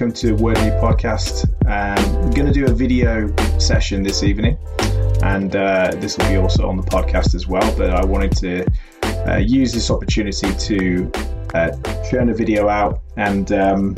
[0.00, 1.44] Welcome to Word Me Podcast.
[1.66, 4.56] Um, we're going to do a video session this evening,
[5.22, 7.76] and uh, this will be also on the podcast as well.
[7.76, 8.66] But I wanted to
[9.30, 11.12] uh, use this opportunity to
[11.52, 13.02] uh, churn a video out.
[13.18, 13.96] And um,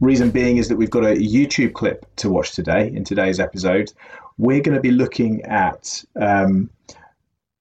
[0.00, 3.92] reason being is that we've got a YouTube clip to watch today in today's episode.
[4.38, 6.68] We're going to be looking at um,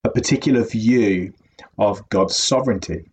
[0.03, 1.31] a particular view
[1.77, 3.11] of God's sovereignty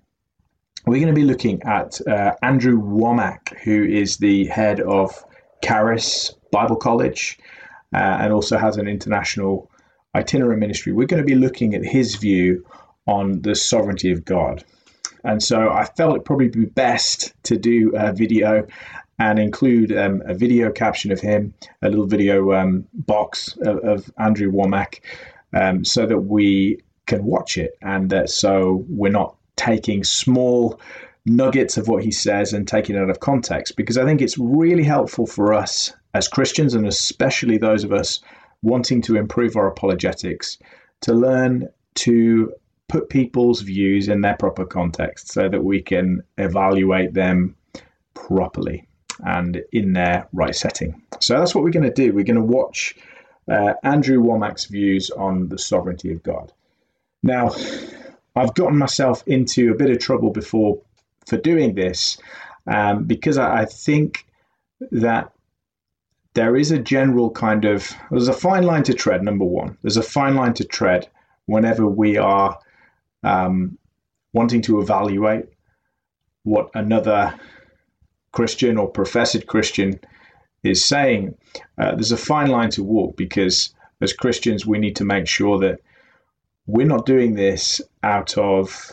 [0.86, 5.24] we're going to be looking at uh, Andrew Wommack, who is the head of
[5.62, 7.38] Charis Bible College
[7.94, 9.70] uh, and also has an international
[10.14, 10.92] itinerant ministry.
[10.92, 12.64] We're going to be looking at his view
[13.06, 14.64] on the sovereignty of God.
[15.24, 18.66] And so I felt it probably be best to do a video
[19.18, 24.10] and include um, a video caption of him, a little video um, box of, of,
[24.18, 25.00] Andrew Wommack,
[25.52, 30.80] um, so that we can watch it and uh, so we're not taking small
[31.26, 34.38] nuggets of what he says and taking it out of context because I think it's
[34.38, 38.20] really helpful for us as Christians and especially those of us
[38.62, 40.56] wanting to improve our apologetics
[41.02, 42.54] to learn to
[42.88, 47.54] put people's views in their proper context so that we can evaluate them
[48.14, 48.86] properly
[49.24, 51.02] and in their right setting.
[51.20, 52.14] So that's what we're going to do.
[52.14, 52.96] We're going to watch
[53.46, 56.50] uh, Andrew Wommack's views on the sovereignty of God.
[57.22, 57.50] Now,
[58.36, 60.80] I've gotten myself into a bit of trouble before
[61.26, 62.18] for doing this
[62.66, 64.26] um, because I, I think
[64.90, 65.32] that
[66.34, 69.22] there is a general kind of there's a fine line to tread.
[69.22, 71.08] Number one, there's a fine line to tread
[71.46, 72.58] whenever we are
[73.24, 73.76] um,
[74.32, 75.46] wanting to evaluate
[76.44, 77.34] what another
[78.32, 79.98] Christian or professed Christian
[80.62, 81.34] is saying.
[81.78, 85.58] Uh, there's a fine line to walk because as Christians, we need to make sure
[85.58, 85.80] that
[86.70, 88.92] we're not doing this out of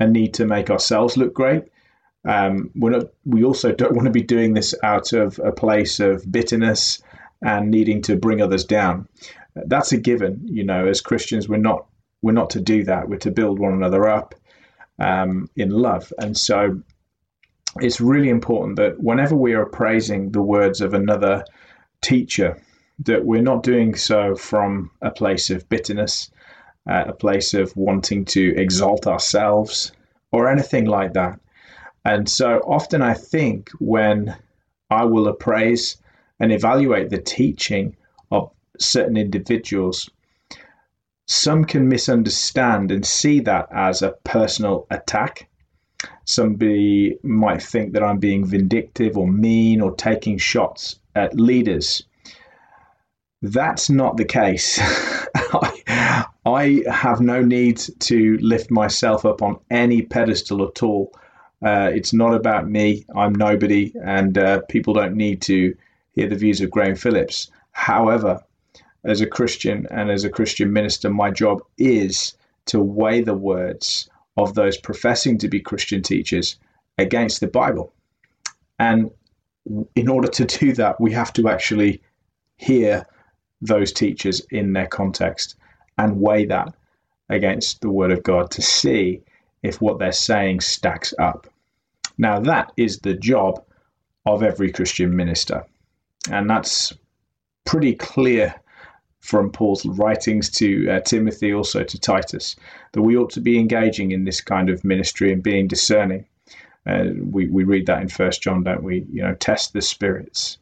[0.00, 1.64] a need to make ourselves look great.
[2.26, 6.00] Um, we're not, we also don't want to be doing this out of a place
[6.00, 7.02] of bitterness
[7.42, 9.08] and needing to bring others down.
[9.54, 10.86] That's a given, you know.
[10.86, 11.86] As Christians, we're not
[12.22, 13.08] we're not to do that.
[13.08, 14.34] We're to build one another up
[14.98, 16.80] um, in love, and so
[17.80, 21.44] it's really important that whenever we are praising the words of another
[22.00, 22.60] teacher,
[23.00, 26.30] that we're not doing so from a place of bitterness,
[26.86, 29.92] uh, a place of wanting to exalt ourselves
[30.32, 31.38] or anything like that.
[32.04, 34.36] And so often I think when
[34.90, 35.96] I will appraise
[36.38, 37.96] and evaluate the teaching
[38.30, 40.08] of certain individuals,
[41.26, 45.48] some can misunderstand and see that as a personal attack.
[46.24, 52.04] Somebody might think that I'm being vindictive or mean or taking shots at leaders.
[53.42, 54.78] That's not the case.
[56.56, 57.76] I have no need
[58.10, 61.12] to lift myself up on any pedestal at all.
[61.62, 63.04] Uh, it's not about me.
[63.14, 65.76] I'm nobody, and uh, people don't need to
[66.12, 67.50] hear the views of Graham Phillips.
[67.72, 68.42] However,
[69.04, 72.34] as a Christian and as a Christian minister, my job is
[72.66, 74.08] to weigh the words
[74.38, 76.56] of those professing to be Christian teachers
[76.96, 77.92] against the Bible.
[78.78, 79.10] And
[79.94, 82.00] in order to do that, we have to actually
[82.56, 83.04] hear
[83.60, 85.56] those teachers in their context
[85.98, 86.74] and weigh that
[87.28, 89.22] against the Word of God to see
[89.62, 91.46] if what they're saying stacks up.
[92.18, 93.62] Now, that is the job
[94.24, 95.64] of every Christian minister.
[96.30, 96.92] And that's
[97.64, 98.54] pretty clear
[99.20, 102.56] from Paul's writings to uh, Timothy, also to Titus,
[102.92, 106.24] that we ought to be engaging in this kind of ministry and being discerning.
[106.86, 109.04] Uh, we, we read that in First John, don't we?
[109.10, 110.58] You know, test the spirits.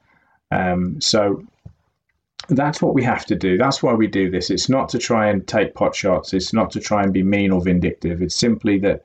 [0.51, 1.45] Um, so
[2.49, 3.57] that's what we have to do.
[3.57, 4.51] That's why we do this.
[4.51, 6.33] It's not to try and take pot shots.
[6.33, 8.23] It's not to try and be mean or vindictive.
[8.23, 9.03] It's simply that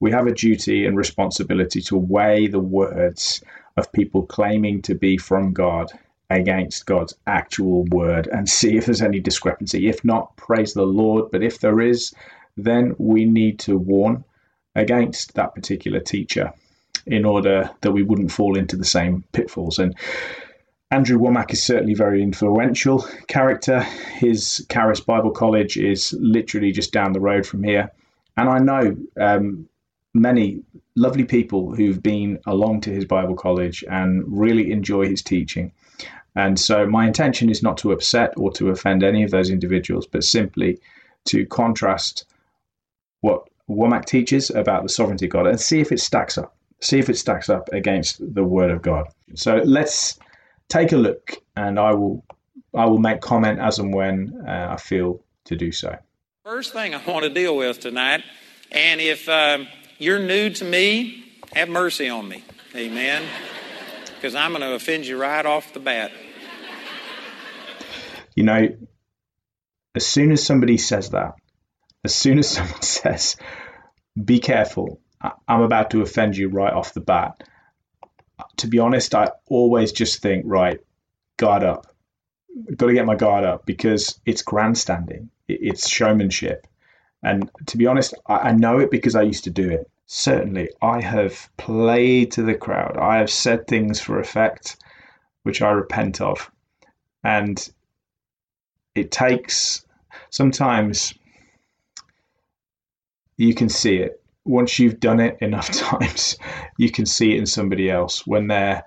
[0.00, 3.42] we have a duty and responsibility to weigh the words
[3.76, 5.90] of people claiming to be from God
[6.30, 9.88] against God's actual word and see if there's any discrepancy.
[9.88, 11.30] If not, praise the Lord.
[11.30, 12.14] But if there is,
[12.56, 14.24] then we need to warn
[14.74, 16.52] against that particular teacher
[17.06, 19.78] in order that we wouldn't fall into the same pitfalls.
[19.78, 19.96] And
[20.90, 23.80] Andrew Wommack is certainly a very influential character.
[23.80, 27.90] His Charis Bible College is literally just down the road from here,
[28.38, 29.68] and I know um,
[30.14, 30.62] many
[30.96, 35.72] lovely people who've been along to his Bible college and really enjoy his teaching.
[36.34, 40.06] And so, my intention is not to upset or to offend any of those individuals,
[40.06, 40.78] but simply
[41.26, 42.24] to contrast
[43.20, 46.56] what Wommack teaches about the sovereignty of God and see if it stacks up.
[46.80, 49.08] See if it stacks up against the Word of God.
[49.34, 50.18] So let's
[50.68, 52.24] take a look, and I will
[52.74, 55.96] I will make comment as and when uh, I feel to do so.
[56.44, 58.22] First thing I want to deal with tonight,
[58.70, 59.68] and if um,
[59.98, 61.24] you're new to me,
[61.54, 62.44] have mercy on me.
[62.74, 63.22] Amen.
[64.14, 66.12] because I'm going to offend you right off the bat.
[68.34, 68.68] You know,
[69.94, 71.34] as soon as somebody says that,
[72.04, 73.36] as soon as someone says,
[74.22, 75.00] be careful,
[75.48, 77.42] I'm about to offend you right off the bat,
[78.58, 80.80] to be honest, I always just think, right,
[81.36, 81.86] guard up.
[82.76, 86.66] Got to get my guard up because it's grandstanding, it's showmanship.
[87.22, 89.90] And to be honest, I know it because I used to do it.
[90.06, 92.96] Certainly, I have played to the crowd.
[92.96, 94.76] I have said things for effect,
[95.42, 96.50] which I repent of.
[97.22, 97.68] And
[98.94, 99.84] it takes
[100.30, 101.14] sometimes
[103.36, 104.17] you can see it
[104.48, 106.36] once you've done it enough times
[106.78, 108.82] you can see it in somebody else when they're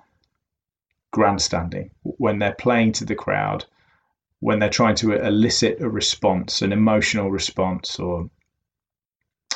[1.11, 3.65] grandstanding when they're playing to the crowd
[4.39, 8.29] when they're trying to elicit a response an emotional response or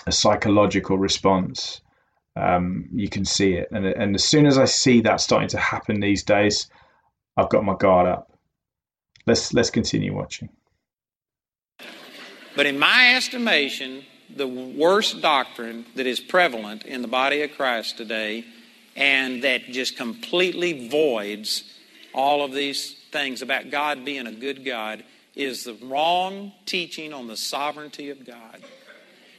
[0.08, 1.82] a psychological response.
[2.36, 3.70] Um, you can see it.
[3.72, 6.70] And, and as soon as i see that starting to happen these days
[7.38, 8.32] i've got my guard up.
[9.26, 10.50] Let's let's continue watching.
[12.56, 17.98] But in my estimation, the worst doctrine that is prevalent in the body of Christ
[17.98, 18.46] today
[18.96, 21.64] and that just completely voids
[22.14, 25.04] all of these things about God being a good God
[25.36, 28.64] is the wrong teaching on the sovereignty of God.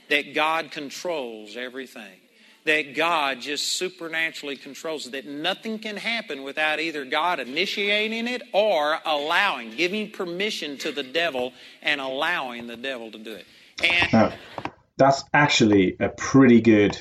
[0.08, 2.20] That God controls everything
[2.66, 8.98] that God just supernaturally controls that nothing can happen without either God initiating it or
[9.04, 13.46] allowing, giving permission to the devil and allowing the devil to do it.
[13.84, 14.34] And
[14.96, 16.96] that's actually a pretty good.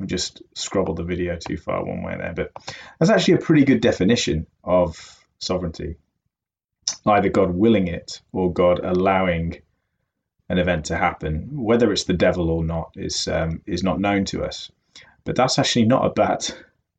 [0.00, 2.52] I just scrobbled the video too far one way there, but
[2.98, 4.96] that's actually a pretty good definition of
[5.38, 5.96] sovereignty.
[7.06, 9.62] Either God willing it or God allowing
[10.48, 11.48] an event to happen.
[11.52, 14.70] Whether it's the devil or not is um, is not known to us.
[15.24, 16.44] But that's actually not a bad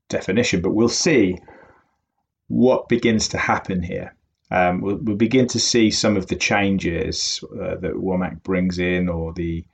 [0.10, 0.62] definition.
[0.62, 1.38] But we'll see
[2.48, 4.16] what begins to happen here.
[4.50, 9.10] Um, we'll, we'll, begin to see some of the changes uh, that Wommack brings in,
[9.10, 9.66] or the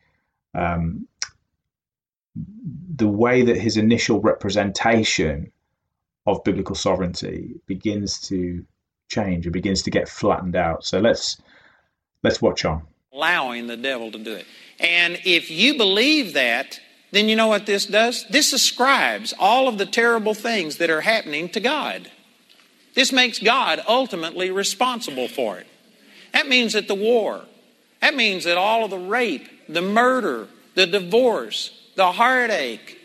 [0.54, 1.08] um,
[2.96, 5.52] the way that his initial representation
[6.26, 8.66] of biblical sovereignty begins to
[9.10, 10.86] change and begins to get flattened out.
[10.86, 11.42] So let's
[12.24, 14.46] let's watch on allowing the devil to do it.
[14.80, 16.80] And if you believe that,
[17.12, 18.26] then you know what this does?
[18.30, 22.12] This ascribes all of the terrible things that are happening to God.
[22.94, 25.68] This makes God ultimately responsible for it.
[26.34, 27.46] That means that the war,
[28.02, 32.98] that means that all of the rape, the murder, the divorce, the heartache,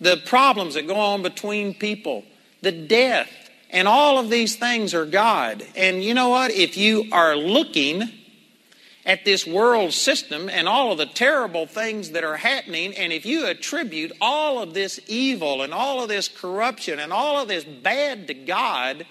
[0.00, 2.24] the problems that go on between people,
[2.62, 3.30] the death,
[3.70, 5.64] and all of these things are God.
[5.76, 6.50] And you know what?
[6.50, 8.10] If you are looking
[9.06, 13.24] at this world system and all of the terrible things that are happening, and if
[13.24, 17.64] you attribute all of this evil and all of this corruption and all of this
[17.64, 19.06] bad to God,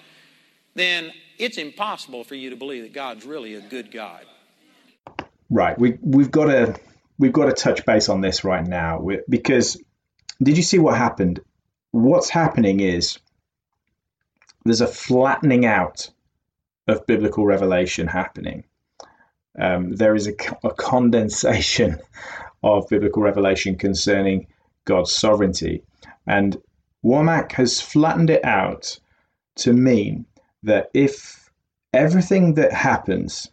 [0.74, 4.24] then it's impossible for you to believe that God's really a good God.
[5.50, 5.78] Right.
[5.78, 6.80] We we've got to
[7.18, 9.82] we've got to touch base on this right now because
[10.42, 11.40] did you see what happened?
[11.90, 13.18] What's happening is
[14.64, 16.10] there's a flattening out
[16.86, 18.64] of biblical revelation happening
[19.58, 20.34] um, there is a,
[20.64, 21.98] a condensation
[22.62, 24.46] of biblical revelation concerning
[24.84, 25.82] God's sovereignty.
[26.26, 26.56] And
[27.04, 28.98] Wommack has flattened it out
[29.56, 30.26] to mean
[30.62, 31.50] that if
[31.92, 33.50] everything that happens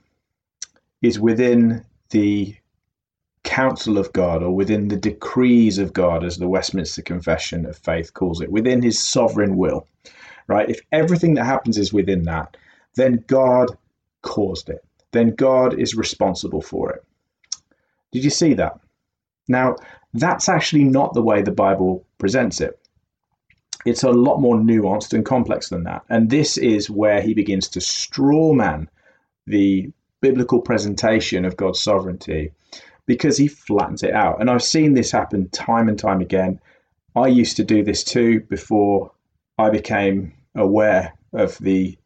[1.02, 2.56] is within the
[3.44, 8.14] counsel of God or within the decrees of God, as the Westminster Confession of Faith
[8.14, 9.88] calls it, within his sovereign will,
[10.48, 10.70] right?
[10.70, 12.58] If everything that happens is within that,
[12.96, 13.70] then God
[14.22, 17.04] caused it then God is responsible for it.
[18.12, 18.80] Did you see that?
[19.48, 19.76] Now,
[20.14, 22.80] that's actually not the way the Bible presents it.
[23.86, 26.04] It's a lot more nuanced and complex than that.
[26.10, 28.88] And this is where he begins to strawman
[29.46, 32.52] the biblical presentation of God's sovereignty
[33.06, 34.42] because he flattens it out.
[34.42, 36.60] And I've seen this happen time and time again.
[37.16, 39.12] I used to do this too before
[39.58, 41.98] I became aware of the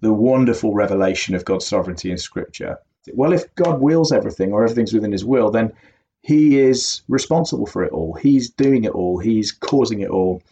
[0.00, 2.76] the wonderful revelation of God's sovereignty in Scripture.
[3.14, 5.72] Well, if God wills everything or everything's within His will, then
[6.20, 8.12] He is responsible for it all.
[8.12, 9.18] He's doing it all.
[9.18, 10.42] He's causing it all.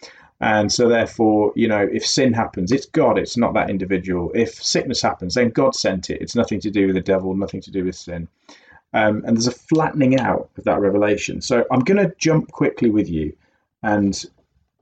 [0.42, 4.32] And so, therefore, you know, if sin happens, it's God, it's not that individual.
[4.34, 6.20] If sickness happens, then God sent it.
[6.20, 8.26] It's nothing to do with the devil, nothing to do with sin.
[8.92, 11.40] Um, and there's a flattening out of that revelation.
[11.40, 13.32] So, I'm going to jump quickly with you
[13.84, 14.20] and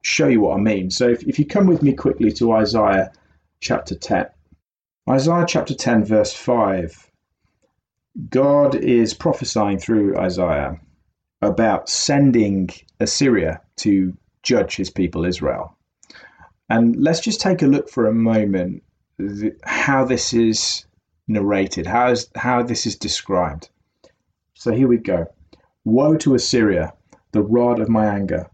[0.00, 0.90] show you what I mean.
[0.90, 3.12] So, if, if you come with me quickly to Isaiah
[3.60, 4.28] chapter 10.
[5.10, 7.10] Isaiah chapter 10, verse 5.
[8.30, 10.80] God is prophesying through Isaiah
[11.42, 15.76] about sending Assyria to judge his people Israel.
[16.68, 18.82] And let's just take a look for a moment
[19.64, 20.84] how this is
[21.28, 23.68] narrated, how, is, how this is described.
[24.54, 25.26] So here we go.
[25.84, 26.92] Woe to Assyria,
[27.32, 28.48] the rod of my anger.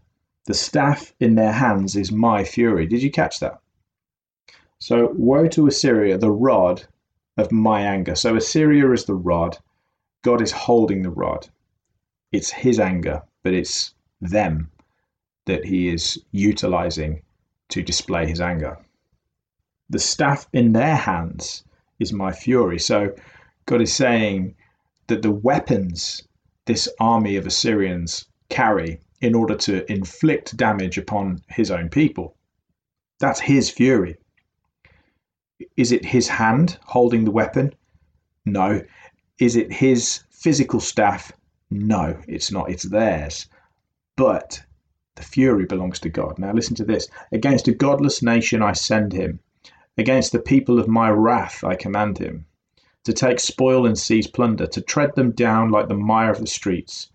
[0.45, 2.85] The staff in their hands is my fury.
[2.85, 3.59] Did you catch that?
[4.79, 6.85] So, woe to Assyria, the rod
[7.35, 8.15] of my anger.
[8.15, 9.57] So, Assyria is the rod.
[10.21, 11.49] God is holding the rod.
[12.31, 14.69] It's his anger, but it's them
[15.47, 17.21] that he is utilizing
[17.69, 18.77] to display his anger.
[19.89, 21.63] The staff in their hands
[21.99, 22.79] is my fury.
[22.79, 23.13] So,
[23.65, 24.55] God is saying
[25.07, 26.27] that the weapons
[26.67, 32.35] this army of Assyrians carry in order to inflict damage upon his own people.
[33.19, 34.17] That's his fury.
[35.75, 37.73] Is it his hand holding the weapon?
[38.45, 38.83] No.
[39.39, 41.31] Is it his physical staff?
[41.71, 42.69] No, it's not.
[42.69, 43.47] It's theirs.
[44.15, 44.63] But
[45.17, 46.39] the fury belongs to God.
[46.39, 47.09] Now listen to this.
[47.31, 49.39] Against a godless nation I send him.
[49.97, 52.45] Against the people of my wrath I command him.
[53.03, 56.47] To take spoil and seize plunder, to tread them down like the mire of the
[56.47, 57.09] streets.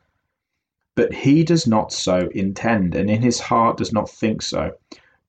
[0.95, 4.73] But he does not so intend, and in his heart does not think so.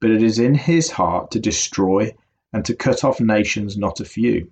[0.02, 2.14] But it is in his heart to destroy
[2.52, 4.52] and to cut off nations not a few.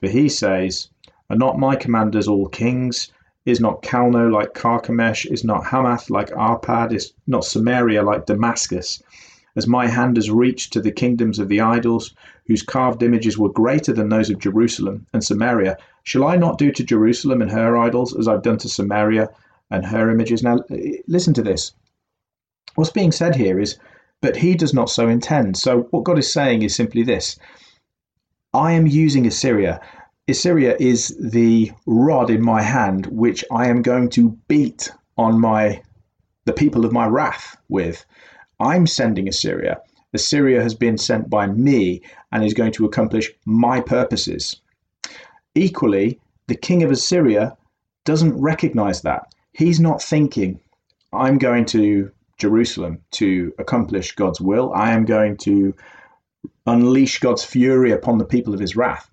[0.00, 0.88] For he says,
[1.28, 3.12] Are not my commanders all kings?
[3.46, 5.24] Is not Calno like Carchemish?
[5.24, 6.92] Is not Hamath like Arpad?
[6.92, 9.02] Is not Samaria like Damascus?
[9.56, 12.14] As my hand has reached to the kingdoms of the idols,
[12.46, 16.70] whose carved images were greater than those of Jerusalem and Samaria, shall I not do
[16.72, 19.30] to Jerusalem and her idols as I've done to Samaria
[19.70, 20.42] and her images?
[20.42, 20.58] Now,
[21.06, 21.72] listen to this.
[22.74, 23.78] What's being said here is
[24.22, 25.56] but he does not so intend.
[25.56, 27.38] So, what God is saying is simply this
[28.52, 29.80] I am using Assyria.
[30.28, 35.82] Assyria is the rod in my hand, which I am going to beat on my
[36.46, 38.04] the people of my wrath with.
[38.58, 39.80] I'm sending Assyria.
[40.12, 42.02] Assyria has been sent by me
[42.32, 44.60] and is going to accomplish my purposes.
[45.54, 46.18] Equally,
[46.48, 47.56] the king of Assyria
[48.04, 49.32] doesn't recognize that.
[49.52, 50.58] He's not thinking,
[51.12, 54.72] I'm going to Jerusalem to accomplish God's will.
[54.74, 55.72] I am going to
[56.66, 59.08] unleash God's fury upon the people of his wrath.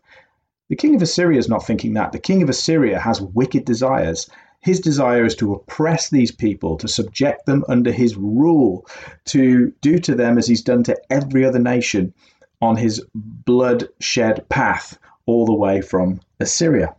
[0.74, 2.14] The king of Assyria is not thinking that.
[2.14, 4.28] The king of Assyria has wicked desires.
[4.60, 8.88] His desire is to oppress these people, to subject them under his rule,
[9.26, 12.12] to do to them as he's done to every other nation
[12.60, 16.96] on his bloodshed path all the way from Assyria.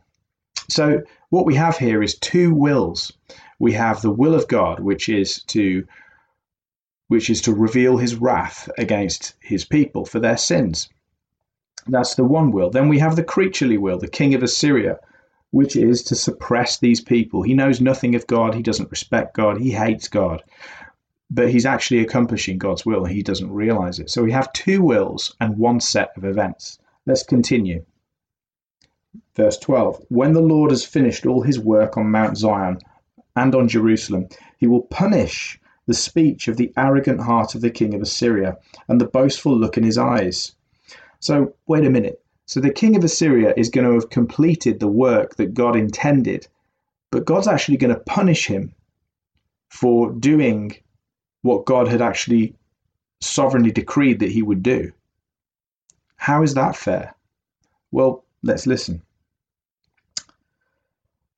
[0.68, 3.12] So, what we have here is two wills.
[3.58, 5.84] We have the will of God, which is to
[7.08, 10.90] which is to reveal his wrath against his people for their sins.
[11.86, 12.70] That's the one will.
[12.70, 14.98] Then we have the creaturely will, the king of Assyria,
[15.50, 17.42] which is to suppress these people.
[17.42, 20.42] He knows nothing of God, he doesn't respect God, he hates God,
[21.30, 23.04] but he's actually accomplishing God's will.
[23.04, 24.10] He doesn't realize it.
[24.10, 26.78] So we have two wills and one set of events.
[27.06, 27.84] Let's continue.
[29.36, 32.78] Verse 12 When the Lord has finished all his work on Mount Zion
[33.36, 37.94] and on Jerusalem, he will punish the speech of the arrogant heart of the king
[37.94, 38.56] of Assyria,
[38.88, 40.53] and the boastful look in his eyes.
[41.24, 42.22] So, wait a minute.
[42.44, 46.46] So, the king of Assyria is going to have completed the work that God intended,
[47.10, 48.74] but God's actually going to punish him
[49.70, 50.76] for doing
[51.40, 52.54] what God had actually
[53.22, 54.92] sovereignly decreed that he would do.
[56.16, 57.14] How is that fair?
[57.90, 59.00] Well, let's listen.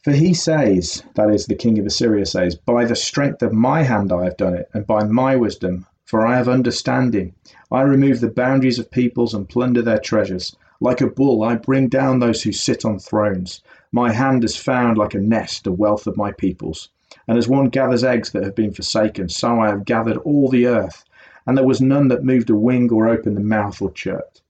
[0.02, 3.84] For he says, that is, the king of Assyria says, By the strength of my
[3.84, 7.34] hand I have done it, and by my wisdom, for I have understanding.
[7.70, 10.56] I remove the boundaries of peoples and plunder their treasures.
[10.80, 13.62] Like a bull, I bring down those who sit on thrones.
[13.92, 16.88] My hand has found like a nest the wealth of my peoples.
[17.28, 20.66] And as one gathers eggs that have been forsaken, so I have gathered all the
[20.66, 21.04] earth.
[21.46, 24.42] And there was none that moved a wing or opened the mouth or chirped.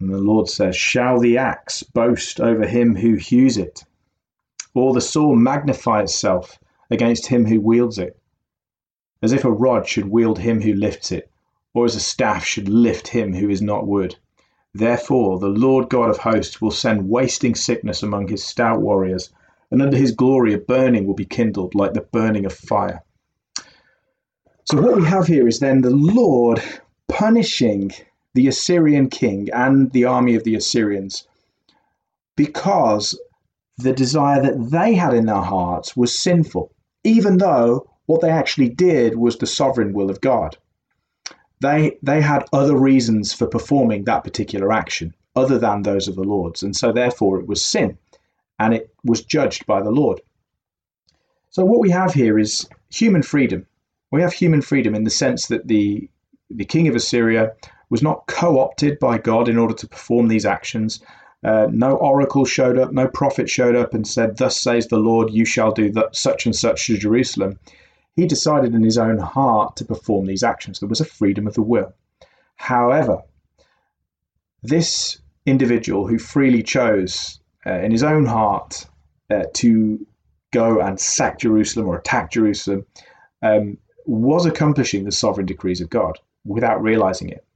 [0.00, 3.84] And the Lord says, Shall the axe boast over him who hews it?
[4.78, 6.58] or the saw magnify itself
[6.90, 8.16] against him who wields it,
[9.22, 11.30] as if a rod should wield him who lifts it,
[11.74, 14.16] or as a staff should lift him who is not wood.
[14.74, 19.30] Therefore, the Lord God of hosts will send wasting sickness among his stout warriors,
[19.70, 23.02] and under his glory a burning will be kindled like the burning of fire.
[24.64, 26.62] So, what we have here is then the Lord
[27.08, 27.92] punishing
[28.34, 31.26] the Assyrian king and the army of the Assyrians
[32.36, 33.18] because
[33.78, 36.70] the desire that they had in their hearts was sinful,
[37.02, 40.56] even though what they actually did was the sovereign will of God.
[41.60, 46.24] They, they had other reasons for performing that particular action other than those of the
[46.24, 47.98] Lord's, and so therefore it was sin
[48.58, 50.22] and it was judged by the Lord.
[51.50, 53.66] So, what we have here is human freedom.
[54.10, 56.08] We have human freedom in the sense that the
[56.50, 57.52] the king of Assyria
[57.90, 61.00] was not co opted by God in order to perform these actions.
[61.44, 65.30] Uh, no oracle showed up, no prophet showed up and said, Thus says the Lord,
[65.30, 67.58] you shall do that, such and such to Jerusalem.
[68.18, 70.80] He decided in his own heart to perform these actions.
[70.80, 71.94] There was a freedom of the will.
[72.56, 73.22] However,
[74.60, 78.86] this individual who freely chose uh, in his own heart
[79.30, 80.04] uh, to
[80.50, 82.84] go and sack Jerusalem or attack Jerusalem
[83.42, 87.46] um, was accomplishing the sovereign decrees of God without realizing it.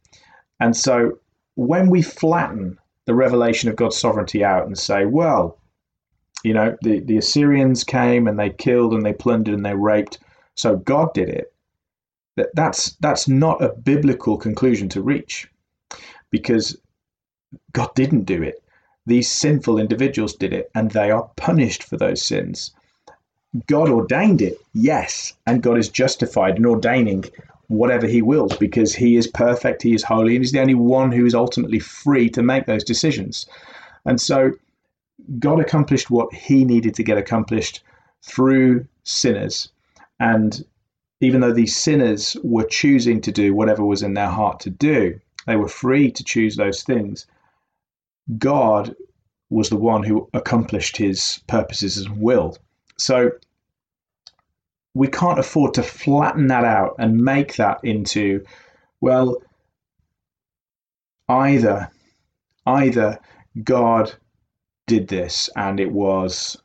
[0.60, 1.18] And so
[1.56, 5.58] when we flatten the revelation of God's sovereignty out and say, well,
[6.44, 10.20] you know, the, the Assyrians came and they killed and they plundered and they raped,
[10.54, 11.52] so God did it.
[12.36, 15.50] That that's that's not a biblical conclusion to reach,
[16.30, 16.78] because
[17.72, 18.62] God didn't do it.
[19.04, 22.72] These sinful individuals did it, and they are punished for those sins.
[23.66, 27.24] God ordained it, yes, and God is justified in ordaining
[27.66, 31.12] whatever he wills because he is perfect, he is holy, and he's the only one
[31.12, 33.46] who is ultimately free to make those decisions.
[34.06, 34.52] And so
[35.38, 37.82] God accomplished what he needed to get accomplished
[38.22, 39.68] through sinners.
[40.22, 40.64] And
[41.20, 45.18] even though these sinners were choosing to do whatever was in their heart to do,
[45.48, 47.26] they were free to choose those things.
[48.38, 48.94] God
[49.50, 52.56] was the one who accomplished his purposes and will.
[52.96, 53.32] So
[54.94, 58.44] we can't afford to flatten that out and make that into,
[59.00, 59.42] well,
[61.28, 61.90] either
[62.64, 63.18] either
[63.64, 64.14] God
[64.86, 66.56] did this and it was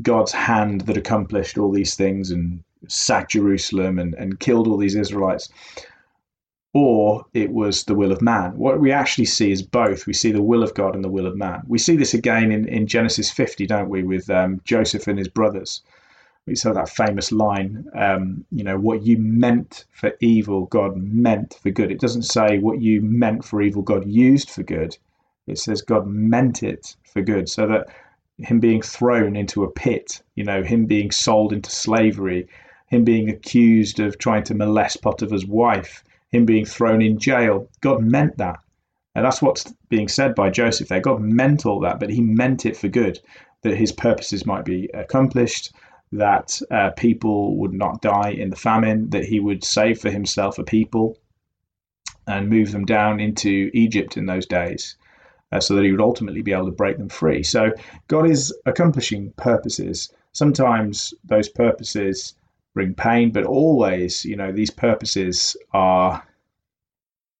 [0.00, 4.96] God's hand that accomplished all these things and sacked Jerusalem and, and killed all these
[4.96, 5.48] Israelites,
[6.72, 8.56] or it was the will of man.
[8.56, 10.06] What we actually see is both.
[10.06, 11.62] We see the will of God and the will of man.
[11.68, 15.28] We see this again in, in Genesis 50, don't we, with um, Joseph and his
[15.28, 15.82] brothers
[16.46, 21.54] we saw that famous line, um, you know, what you meant for evil, God meant
[21.62, 21.90] for good.
[21.90, 24.96] It doesn't say what you meant for evil, God used for good.
[25.46, 27.48] It says God meant it for good.
[27.48, 27.88] So that
[28.38, 32.46] him being thrown into a pit, you know, him being sold into slavery,
[32.94, 38.02] him being accused of trying to molest Potiphar's wife, him being thrown in jail, God
[38.02, 38.58] meant that.
[39.14, 41.00] And that's what's being said by Joseph there.
[41.00, 43.20] God meant all that, but he meant it for good,
[43.62, 45.72] that his purposes might be accomplished,
[46.12, 50.58] that uh, people would not die in the famine, that he would save for himself
[50.58, 51.18] a people
[52.26, 54.96] and move them down into Egypt in those days.
[55.52, 57.42] Uh, so that he would ultimately be able to break them free.
[57.42, 57.70] So
[58.08, 60.12] God is accomplishing purposes.
[60.32, 62.34] Sometimes those purposes
[62.74, 66.26] bring pain, but always, you know, these purposes are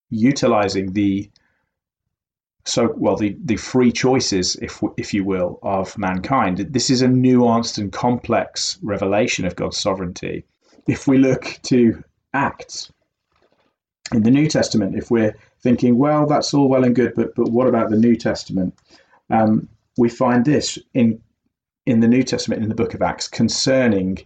[0.09, 1.29] utilizing the
[2.67, 6.57] so well the the free choices if if you will of mankind.
[6.57, 10.45] This is a nuanced and complex revelation of god's sovereignty.
[10.87, 12.91] If we look to acts
[14.13, 17.49] in the new testament if we're thinking well that's all well and good but but
[17.49, 18.73] what about the new testament?
[19.29, 21.21] Um, we find this in
[21.85, 24.17] in the new testament in the book of acts concerning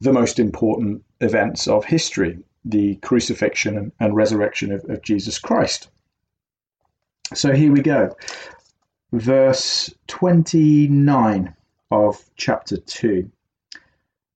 [0.00, 5.88] the most important events of history the crucifixion and, resurrection of, of jesus christ
[7.34, 8.16] so here we go.
[9.12, 11.54] Verse 29
[11.90, 13.30] of chapter 2.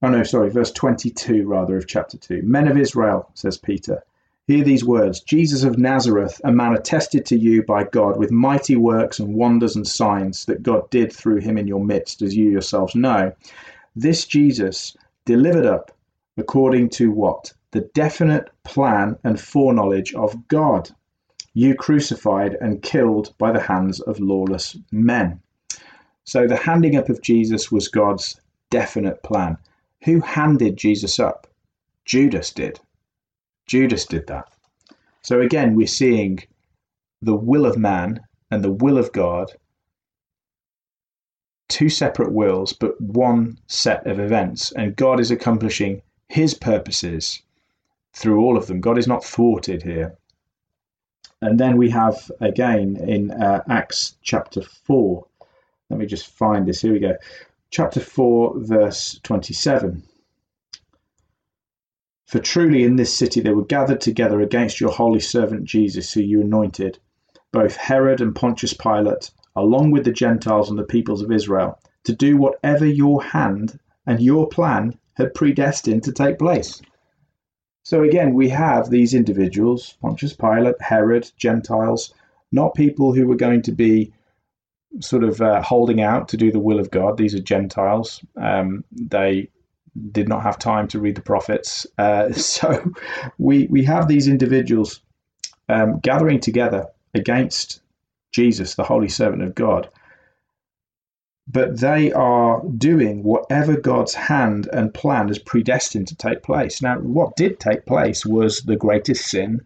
[0.02, 2.42] Oh, no, sorry, verse 22 rather of chapter 2.
[2.42, 4.02] Men of Israel, says Peter,
[4.46, 8.76] hear these words Jesus of Nazareth, a man attested to you by God with mighty
[8.76, 12.50] works and wonders and signs that God did through him in your midst, as you
[12.50, 13.32] yourselves know.
[13.96, 15.90] This Jesus delivered up
[16.36, 17.52] according to what?
[17.70, 20.90] The definite plan and foreknowledge of God
[21.54, 25.40] you crucified and killed by the hands of lawless men.
[26.24, 29.58] So the handing up of Jesus was God's definite plan.
[30.04, 31.46] Who handed Jesus up?
[32.04, 32.80] Judas did.
[33.66, 34.48] Judas did that.
[35.22, 36.40] So again, we're seeing
[37.20, 39.52] the will of man and the will of God,
[41.72, 44.72] two separate wills, but one set of events.
[44.72, 47.42] And God is accomplishing his purposes
[48.12, 48.82] through all of them.
[48.82, 50.14] God is not thwarted here.
[51.40, 55.26] And then we have again in uh, Acts chapter 4.
[55.88, 56.82] Let me just find this.
[56.82, 57.16] Here we go.
[57.70, 60.02] Chapter 4, verse 27.
[62.26, 66.20] For truly in this city they were gathered together against your holy servant Jesus, who
[66.20, 66.98] you anointed,
[67.50, 72.14] both Herod and Pontius Pilate, along with the Gentiles and the peoples of Israel, to
[72.14, 76.80] do whatever your hand and your plan had predestined to take place.
[77.84, 82.14] So again, we have these individuals, Pontius Pilate, Herod, Gentiles,
[82.52, 84.12] not people who were going to be
[85.00, 87.16] sort of uh, holding out to do the will of God.
[87.16, 88.24] These are Gentiles.
[88.36, 89.48] Um, they
[90.10, 91.86] did not have time to read the prophets.
[91.98, 92.92] Uh, so
[93.38, 95.00] we we have these individuals
[95.68, 97.80] um, gathering together against
[98.32, 99.88] Jesus, the holy servant of God.
[101.46, 106.80] But they are doing whatever God's hand and plan has predestined to take place.
[106.80, 109.60] Now, what did take place was the greatest sin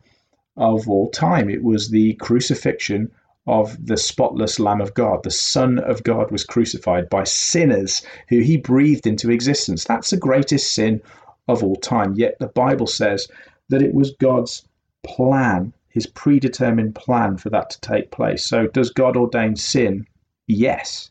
[0.56, 1.50] of all time.
[1.50, 3.10] It was the crucifixion
[3.46, 5.22] of the spotless Lamb of God.
[5.22, 9.84] The Son of God was crucified by sinners who he breathed into existence.
[9.84, 11.00] That's the greatest sin
[11.46, 12.14] of all time.
[12.14, 13.28] Yet the Bible says
[13.68, 14.66] that it was God's
[15.04, 18.44] plan, his predetermined plan for that to take place.
[18.44, 20.06] So, does God ordain sin?
[20.46, 21.10] Yes.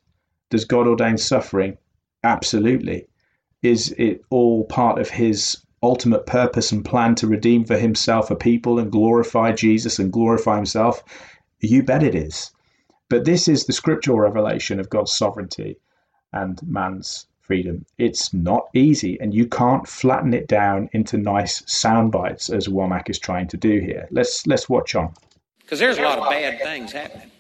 [0.52, 1.80] Does God ordain suffering?
[2.24, 3.08] Absolutely.
[3.64, 8.36] Is it all part of his ultimate purpose and plan to redeem for himself a
[8.36, 11.04] people and glorify Jesus and glorify himself?
[11.62, 12.52] You bet it is.
[13.10, 15.78] But this is the scriptural revelation of God's sovereignty
[16.32, 17.86] and man's freedom.
[17.98, 23.10] It's not easy, and you can't flatten it down into nice sound bites as Wommack
[23.10, 24.08] is trying to do here.
[24.12, 25.14] Let's let's watch on.
[25.62, 27.32] Because there's a lot of bad things happening.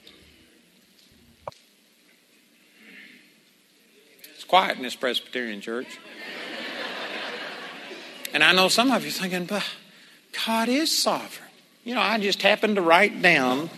[4.33, 5.99] It's quiet in this Presbyterian church.
[8.33, 9.63] And I know some of you're thinking, but
[10.45, 11.49] God is sovereign.
[11.83, 13.69] You know, I just happened to write down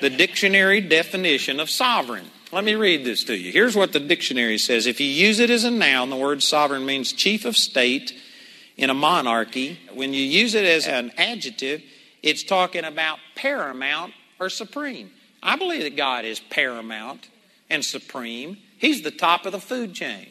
[0.00, 2.26] the dictionary definition of sovereign.
[2.52, 3.52] Let me read this to you.
[3.52, 4.86] Here's what the dictionary says.
[4.86, 8.12] If you use it as a noun, the word sovereign means chief of state
[8.76, 9.78] in a monarchy.
[9.94, 11.80] When you use it as an adjective,
[12.24, 15.12] it's talking about paramount or supreme.
[15.40, 17.28] I believe that God is paramount
[17.68, 18.58] and supreme.
[18.78, 20.26] He's the top of the food chain.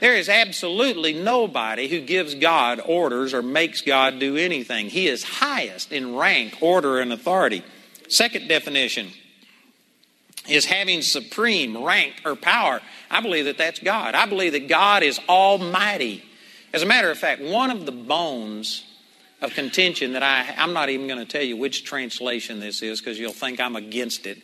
[0.00, 4.90] There is absolutely nobody who gives God orders or makes God do anything.
[4.90, 7.62] He is highest in rank, order, and authority.
[8.08, 9.10] Second definition
[10.48, 12.80] is having supreme rank or power.
[13.10, 14.14] I believe that that's God.
[14.14, 16.24] I believe that God is almighty.
[16.72, 18.84] As a matter of fact, one of the bones
[19.40, 23.00] of contention that I, I'm not even going to tell you which translation this is
[23.00, 24.42] because you'll think I'm against it.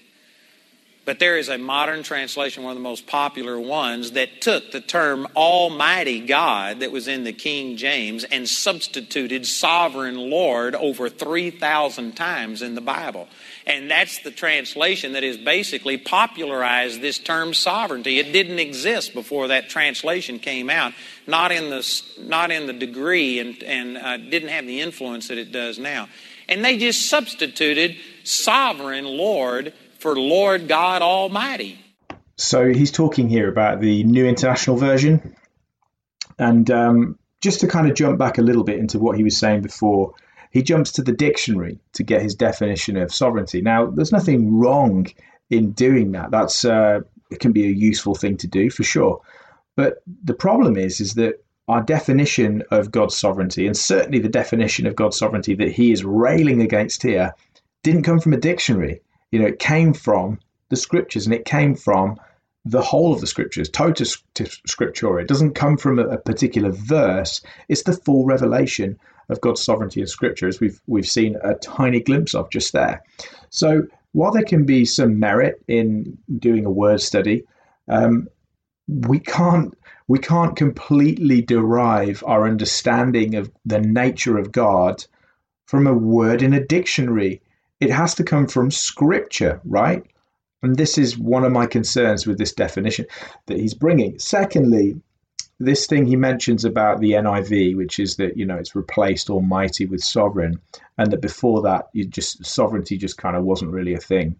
[1.04, 4.80] But there is a modern translation, one of the most popular ones, that took the
[4.80, 12.16] term Almighty God that was in the King James and substituted Sovereign Lord over 3,000
[12.16, 13.28] times in the Bible.
[13.66, 18.18] And that's the translation that has basically popularized this term sovereignty.
[18.18, 20.92] It didn't exist before that translation came out,
[21.26, 25.38] not in the, not in the degree and, and uh, didn't have the influence that
[25.38, 26.08] it does now.
[26.46, 31.78] And they just substituted Sovereign Lord for Lord God Almighty.
[32.36, 35.34] So he's talking here about the New International Version.
[36.38, 39.38] And um, just to kind of jump back a little bit into what he was
[39.38, 40.14] saying before,
[40.54, 43.60] he jumps to the dictionary to get his definition of sovereignty.
[43.60, 45.08] Now, there's nothing wrong
[45.50, 46.30] in doing that.
[46.30, 47.00] That's uh,
[47.32, 49.20] it can be a useful thing to do for sure.
[49.74, 54.86] But the problem is, is that our definition of God's sovereignty, and certainly the definition
[54.86, 57.34] of God's sovereignty that he is railing against here,
[57.82, 59.00] didn't come from a dictionary.
[59.32, 60.38] You know, it came from
[60.68, 62.16] the scriptures and it came from
[62.64, 65.22] the whole of the scriptures, totus scriptura.
[65.22, 67.42] It doesn't come from a, a, particular verse.
[67.68, 72.00] It's the full revelation of God's sovereignty in scripture, as we've we've seen a tiny
[72.00, 73.02] glimpse of just there.
[73.50, 77.44] So while there can be some merit in doing a word study,
[77.88, 78.28] um,
[78.88, 79.76] we can't
[80.08, 85.04] we can't completely derive our understanding of the nature of God
[85.66, 87.40] from a word in a dictionary
[87.80, 90.04] it has to come from scripture, right?
[90.62, 93.06] And this is one of my concerns with this definition
[93.46, 94.18] that he's bringing.
[94.18, 95.00] Secondly,
[95.60, 99.86] this thing he mentions about the NIV, which is that you know it's replaced Almighty
[99.86, 100.60] with sovereign,
[100.98, 104.36] and that before that, you just sovereignty just kind of wasn't really a thing.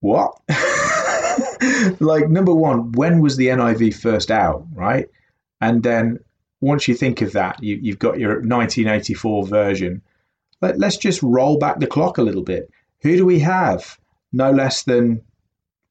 [0.00, 0.38] What?
[2.00, 5.08] like number one, when was the NIV first out, right?
[5.60, 6.20] And then
[6.60, 10.02] once you think of that, you, you've got your 1984 version,
[10.60, 12.70] let, let's just roll back the clock a little bit.
[13.00, 13.98] Who do we have?
[14.32, 15.22] No less than,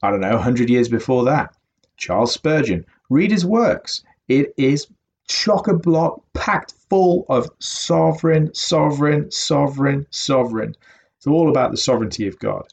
[0.01, 1.55] I don't know, 100 years before that.
[1.95, 2.85] Charles Spurgeon.
[3.09, 4.03] Read his works.
[4.27, 4.87] It is
[5.27, 10.75] chock a block, packed full of sovereign, sovereign, sovereign, sovereign.
[11.17, 12.67] It's all about the sovereignty of God.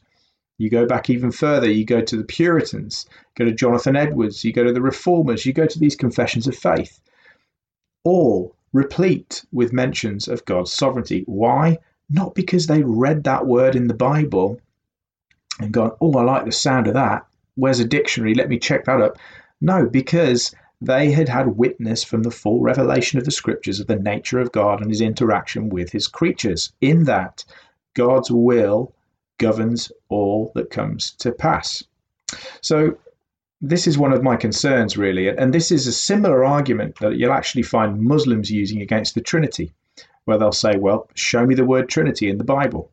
[0.57, 4.53] You go back even further, you go to the Puritans, go to Jonathan Edwards, you
[4.53, 7.01] go to the Reformers, you go to these confessions of faith.
[8.05, 11.23] All replete with mentions of God's sovereignty.
[11.25, 11.77] Why?
[12.09, 14.61] Not because they read that word in the Bible
[15.59, 17.25] and gone, oh, I like the sound of that.
[17.55, 18.33] Where's a dictionary?
[18.33, 19.17] Let me check that up.
[19.65, 23.95] No, because they had had witness from the full revelation of the scriptures of the
[23.95, 26.71] nature of God and his interaction with his creatures.
[26.81, 27.43] In that,
[27.95, 28.93] God's will
[29.39, 31.83] governs all that comes to pass.
[32.61, 32.99] So
[33.59, 35.29] this is one of my concerns, really.
[35.29, 39.73] And this is a similar argument that you'll actually find Muslims using against the Trinity,
[40.25, 42.91] where they'll say, well, show me the word Trinity in the Bible.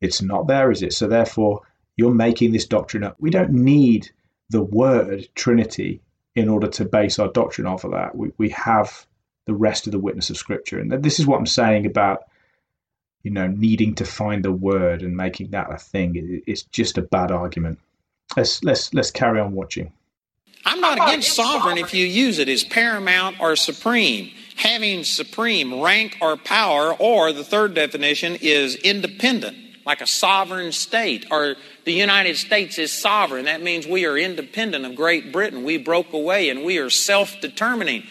[0.00, 0.92] It's not there, is it?
[0.92, 1.62] So therefore,
[1.96, 3.16] you're making this doctrine up.
[3.18, 4.08] We don't need
[4.50, 6.00] the word Trinity
[6.34, 8.16] in order to base our doctrine off of that.
[8.16, 9.06] We, we have
[9.46, 10.78] the rest of the witness of Scripture.
[10.78, 12.24] And this is what I'm saying about,
[13.22, 16.42] you know, needing to find the word and making that a thing.
[16.46, 17.78] It's just a bad argument.
[18.36, 19.92] Let's let's let's carry on watching.
[20.64, 26.16] I'm not against sovereign if you use it as paramount or supreme, having supreme rank
[26.20, 32.36] or power, or the third definition is independent, like a sovereign state, or the United
[32.36, 33.46] States is sovereign.
[33.46, 35.64] That means we are independent of Great Britain.
[35.64, 38.04] We broke away and we are self determining.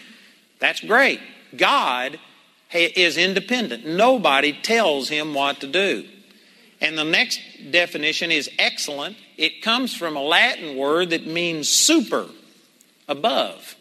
[0.58, 1.20] That's great.
[1.56, 2.18] God
[2.72, 3.86] is independent.
[3.86, 6.06] Nobody tells him what to do.
[6.80, 9.16] And the next definition is excellent.
[9.36, 12.26] It comes from a Latin word that means super
[13.08, 13.76] above.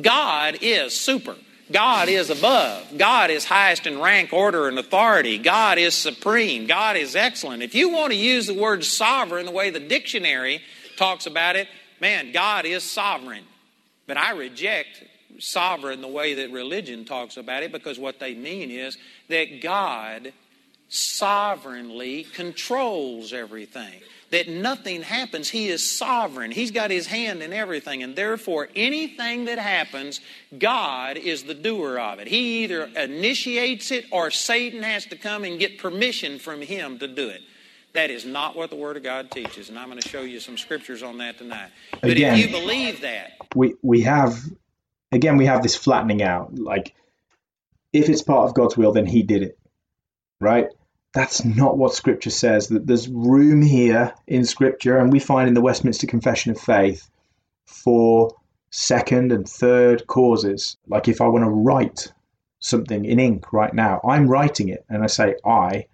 [0.00, 1.36] God is super.
[1.70, 2.96] God is above.
[2.96, 5.38] God is highest in rank, order, and authority.
[5.38, 6.66] God is supreme.
[6.66, 7.62] God is excellent.
[7.62, 10.62] If you want to use the word sovereign the way the dictionary
[10.96, 11.68] talks about it,
[12.00, 13.44] man, God is sovereign.
[14.06, 15.04] But I reject
[15.38, 18.96] sovereign the way that religion talks about it because what they mean is
[19.28, 20.32] that God
[20.88, 25.48] sovereignly controls everything that nothing happens.
[25.48, 26.50] He is sovereign.
[26.50, 28.02] He's got his hand in everything.
[28.02, 30.20] And therefore, anything that happens,
[30.58, 32.28] God is the doer of it.
[32.28, 37.08] He either initiates it or Satan has to come and get permission from him to
[37.08, 37.40] do it.
[37.94, 39.70] That is not what the Word of God teaches.
[39.70, 41.70] And I'm going to show you some scriptures on that tonight.
[42.00, 43.32] But again, if you believe that.
[43.56, 44.38] We, we have,
[45.10, 46.54] again, we have this flattening out.
[46.54, 46.94] Like,
[47.94, 49.58] if it's part of God's will, then He did it.
[50.38, 50.68] Right?
[51.18, 52.68] That's not what Scripture says.
[52.68, 57.10] That there's room here in Scripture, and we find in the Westminster Confession of Faith
[57.66, 58.36] for
[58.70, 60.76] second and third causes.
[60.86, 62.12] Like if I want to write
[62.60, 65.86] something in ink right now, I'm writing it, and I say I,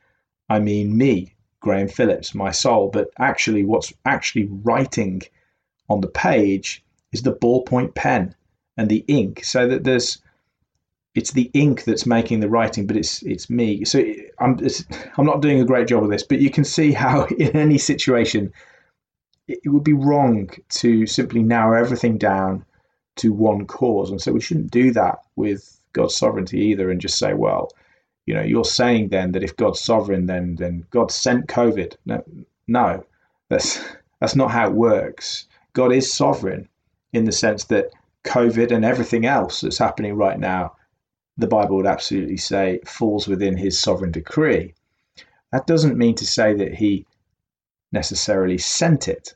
[0.50, 2.90] I mean me, Graham Phillips, my soul.
[2.92, 5.22] But actually, what's actually writing
[5.88, 8.34] on the page is the ballpoint pen
[8.76, 10.20] and the ink, so that there's
[11.14, 13.84] it's the ink that's making the writing, but it's it's me.
[13.84, 14.02] So
[14.40, 14.58] I'm
[15.16, 17.78] I'm not doing a great job of this, but you can see how in any
[17.78, 18.52] situation
[19.46, 22.64] it, would be wrong to simply narrow everything down
[23.16, 27.18] to one cause, and so we shouldn't do that with God's sovereignty either, and just
[27.18, 27.70] say, well,
[28.26, 31.96] you know, you're saying then that if God's sovereign, then then God sent COVID.
[32.06, 32.24] No,
[32.66, 33.04] no,
[33.50, 33.80] that's
[34.20, 35.46] that's not how it works.
[35.74, 36.68] God is sovereign
[37.12, 37.90] in the sense that
[38.24, 40.74] COVID and everything else that's happening right now
[41.36, 44.74] the Bible would absolutely say falls within his sovereign decree.
[45.52, 47.06] That doesn't mean to say that he
[47.92, 49.34] necessarily sent it.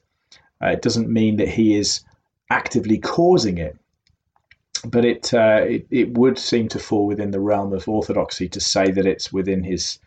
[0.62, 2.04] Uh, it doesn't mean that he is
[2.50, 3.76] actively causing it.
[4.84, 8.60] But it, uh, it, it would seem to fall within the realm of orthodoxy to
[8.60, 9.98] say that it's within his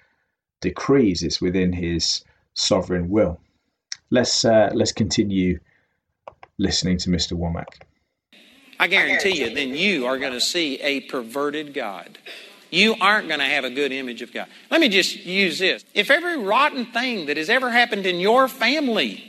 [0.62, 2.24] decrees, it's within his
[2.54, 3.40] sovereign will.
[4.10, 5.60] Let's uh, let's continue
[6.58, 7.34] listening to Mr.
[7.34, 7.84] Wommack.
[8.82, 12.18] I guarantee you, then you are going to see a perverted God.
[12.72, 14.48] You aren't going to have a good image of God.
[14.72, 15.86] Let me just use this.
[15.94, 19.24] If every rotten thing that has ever happened in your family,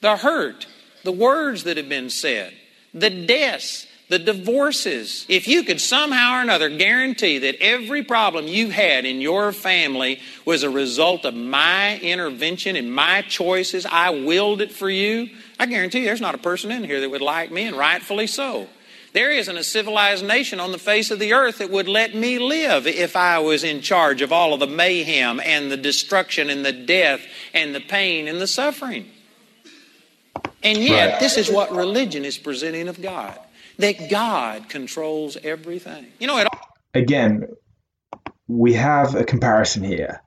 [0.00, 0.66] the hurt,
[1.04, 2.52] the words that have been said,
[2.92, 8.70] the deaths, the divorces, if you could somehow or another guarantee that every problem you
[8.70, 14.60] had in your family was a result of my intervention and my choices, I willed
[14.60, 15.30] it for you,
[15.62, 18.26] I guarantee you there's not a person in here that would like me, and rightfully
[18.26, 18.66] so.
[19.12, 22.40] There isn't a civilized nation on the face of the earth that would let me
[22.40, 26.66] live if I was in charge of all of the mayhem and the destruction and
[26.66, 27.20] the death
[27.54, 29.08] and the pain and the suffering.
[30.64, 31.20] And yet, right.
[31.20, 33.38] this is what religion is presenting of God
[33.78, 36.06] that God controls everything.
[36.18, 36.48] You know, it
[36.92, 37.46] again,
[38.48, 40.22] we have a comparison here,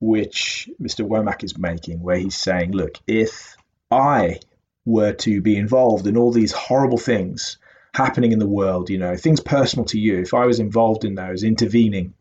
[0.00, 1.06] which Mr.
[1.06, 3.55] Wommack is making, where he's saying, look, if
[3.90, 4.40] I
[4.84, 7.58] were to be involved in all these horrible things
[7.94, 11.14] happening in the world, you know, things personal to you, if I was involved in
[11.14, 12.14] those, intervening,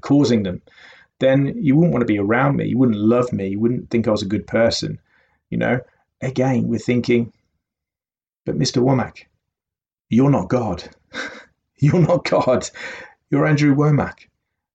[0.00, 0.62] causing them,
[1.18, 2.66] then you wouldn't want to be around me.
[2.66, 3.48] You wouldn't love me.
[3.48, 4.98] You wouldn't think I was a good person.
[5.50, 5.80] You know,
[6.20, 7.32] again, we're thinking,
[8.44, 8.82] but Mr.
[8.82, 9.24] Wommack,
[10.08, 10.84] you're not God.
[11.78, 12.68] you're not God.
[13.30, 14.26] You're Andrew Wommack.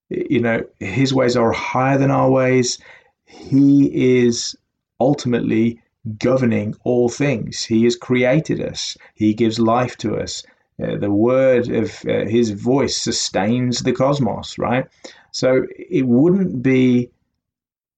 [0.09, 2.79] You know, his ways are higher than our ways.
[3.25, 4.55] He is
[4.99, 5.81] ultimately
[6.17, 7.63] governing all things.
[7.63, 10.43] He has created us, He gives life to us.
[10.81, 14.87] Uh, the word of uh, His voice sustains the cosmos, right?
[15.31, 17.09] So it wouldn't be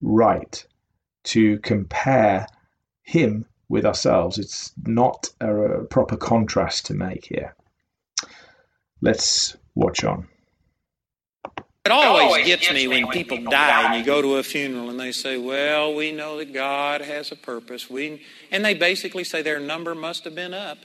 [0.01, 0.65] right
[1.25, 2.47] to compare
[3.03, 4.39] Him with ourselves.
[4.39, 7.55] It's not a, a proper contrast to make here.
[9.01, 10.27] Let's watch on.
[11.89, 15.11] It always gets me when people die and you go to a funeral and they
[15.11, 17.89] say, Well, we know that God has a purpose.
[17.89, 20.77] We, and they basically say their number must have been up.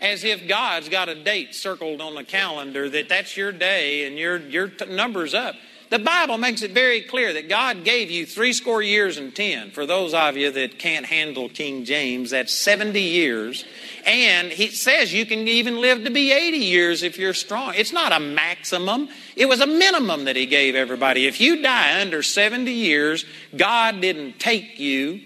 [0.00, 4.16] As if God's got a date circled on the calendar that that's your day and
[4.16, 5.56] your, your t- number's up.
[5.90, 9.70] The Bible makes it very clear that God gave you three score years and ten.
[9.70, 13.64] For those of you that can't handle King James, that's 70 years.
[14.04, 17.72] And he says you can even live to be 80 years if you're strong.
[17.74, 21.26] It's not a maximum, it was a minimum that he gave everybody.
[21.26, 23.24] If you die under 70 years,
[23.56, 25.22] God didn't take you.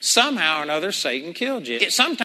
[0.00, 1.78] Somehow or another, Satan killed you.
[1.78, 2.24] It, sometimes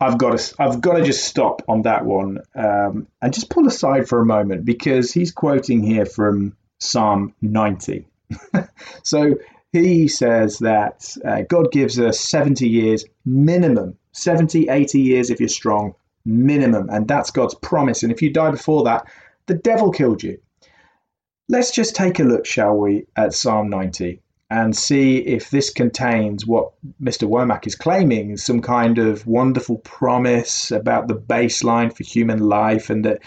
[0.00, 3.66] I've got to, I've got to just stop on that one um, and just pull
[3.66, 8.06] aside for a moment because he's quoting here from Psalm 90.
[9.02, 9.34] so
[9.72, 15.48] he says that uh, God gives us 70 years minimum, 70, 80 years if you're
[15.48, 15.94] strong,
[16.24, 16.88] minimum.
[16.90, 18.02] And that's God's promise.
[18.02, 19.06] And if you die before that,
[19.46, 20.38] the devil killed you.
[21.48, 24.20] Let's just take a look, shall we, at Psalm 90
[24.50, 26.72] and see if this contains what
[27.02, 27.28] Mr.
[27.28, 33.04] Wommack is claiming some kind of wonderful promise about the baseline for human life and
[33.04, 33.20] that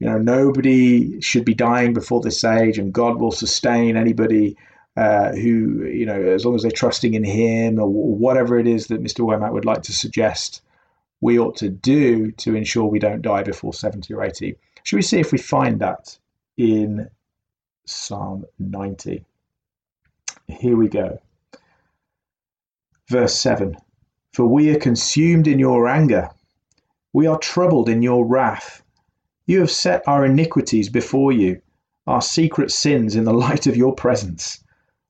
[0.00, 4.56] you know, nobody should be dying before this age, and God will sustain anybody
[4.96, 8.86] uh, who, you know, as long as they're trusting in Him or whatever it is
[8.88, 9.20] that Mr.
[9.20, 10.62] Wommack would like to suggest
[11.20, 14.56] we ought to do to ensure we don't die before 70 or 80.
[14.84, 16.18] Should we see if we find that
[16.56, 17.10] in
[17.84, 19.22] Psalm 90?
[20.48, 21.20] Here we go.
[23.08, 23.76] Verse 7
[24.32, 26.30] For we are consumed in your anger,
[27.12, 28.82] we are troubled in your wrath.
[29.50, 31.60] You have set our iniquities before you,
[32.06, 34.62] our secret sins in the light of your presence.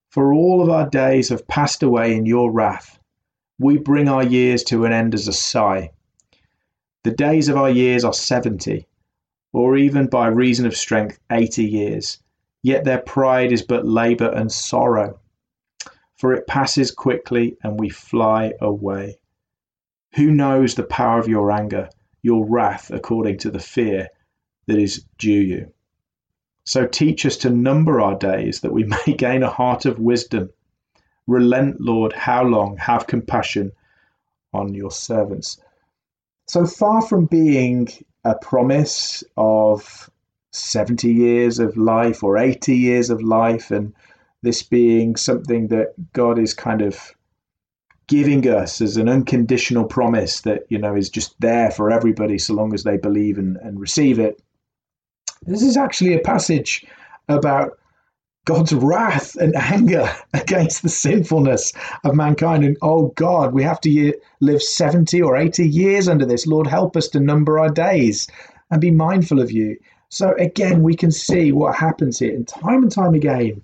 [0.09, 2.99] For all of our days have passed away in your wrath.
[3.59, 5.91] We bring our years to an end as a sigh.
[7.03, 8.87] The days of our years are seventy,
[9.53, 12.17] or even by reason of strength eighty years.
[12.63, 15.21] Yet their pride is but labour and sorrow.
[16.17, 19.21] For it passes quickly, and we fly away.
[20.15, 21.91] Who knows the power of your anger,
[22.23, 24.09] your wrath according to the fear
[24.71, 25.73] that is due you.
[26.63, 30.51] So teach us to number our days that we may gain a heart of wisdom.
[31.27, 32.77] Relent, Lord, how long?
[32.77, 33.73] Have compassion
[34.53, 35.59] on your servants.
[36.47, 37.89] So far from being
[38.25, 40.09] a promise of
[40.53, 43.93] 70 years of life or 80 years of life, and
[44.43, 47.13] this being something that God is kind of
[48.07, 52.55] giving us as an unconditional promise that you know is just there for everybody so
[52.55, 54.41] long as they believe and, and receive it
[55.43, 56.85] this is actually a passage
[57.29, 57.79] about
[58.45, 61.73] God's wrath and anger against the sinfulness
[62.05, 62.65] of mankind.
[62.65, 66.47] And oh God, we have to live 70 or 80 years under this.
[66.47, 68.27] Lord, help us to number our days
[68.71, 69.77] and be mindful of you.
[70.09, 72.35] So again, we can see what happens here.
[72.35, 73.63] And time and time again,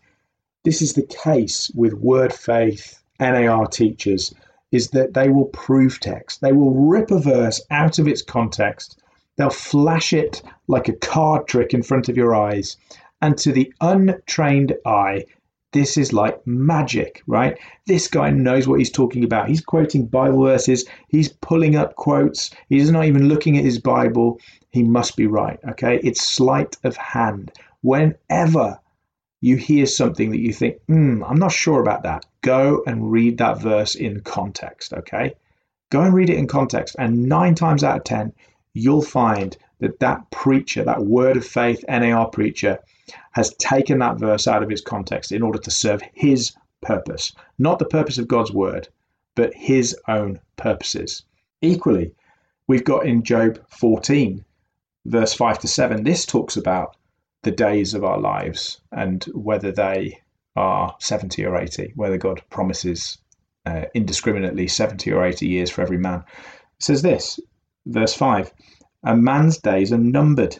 [0.64, 4.34] this is the case with word faith NAR teachers,
[4.72, 6.40] is that they will proof text.
[6.40, 9.00] They will rip a verse out of its context
[9.36, 12.76] They'll flash it like a card trick in front of your eyes.
[13.20, 15.24] And to the untrained eye,
[15.72, 17.58] this is like magic, right?
[17.86, 19.48] This guy knows what he's talking about.
[19.48, 24.40] He's quoting Bible verses, he's pulling up quotes, he's not even looking at his Bible.
[24.70, 26.00] He must be right, okay?
[26.02, 27.52] It's sleight of hand.
[27.82, 28.80] Whenever
[29.40, 33.38] you hear something that you think, hmm, I'm not sure about that, go and read
[33.38, 35.34] that verse in context, okay?
[35.90, 36.96] Go and read it in context.
[36.98, 38.32] And nine times out of 10,
[38.76, 42.78] you'll find that that preacher, that word of faith NAR preacher,
[43.32, 47.78] has taken that verse out of its context in order to serve his purpose, not
[47.78, 48.88] the purpose of God's word,
[49.34, 51.22] but his own purposes.
[51.62, 52.12] Equally,
[52.66, 54.44] we've got in Job 14,
[55.06, 56.96] verse 5 to 7, this talks about
[57.42, 60.20] the days of our lives and whether they
[60.54, 63.18] are 70 or 80, whether God promises
[63.64, 66.24] uh, indiscriminately 70 or 80 years for every man.
[66.78, 67.40] It says this
[67.86, 68.52] Verse 5
[69.04, 70.58] A man's days are numbered.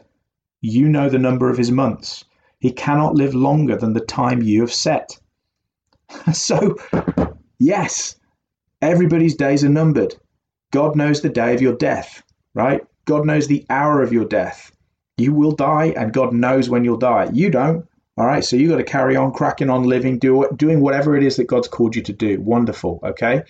[0.60, 2.24] You know the number of his months.
[2.58, 5.18] He cannot live longer than the time you have set.
[6.32, 6.76] so,
[7.58, 8.16] yes,
[8.80, 10.14] everybody's days are numbered.
[10.70, 12.22] God knows the day of your death,
[12.54, 12.82] right?
[13.04, 14.72] God knows the hour of your death.
[15.16, 17.30] You will die, and God knows when you'll die.
[17.32, 17.86] You don't.
[18.18, 21.22] All right, so you got to carry on cracking on living, do, doing whatever it
[21.22, 22.40] is that God's called you to do.
[22.40, 23.42] Wonderful, okay?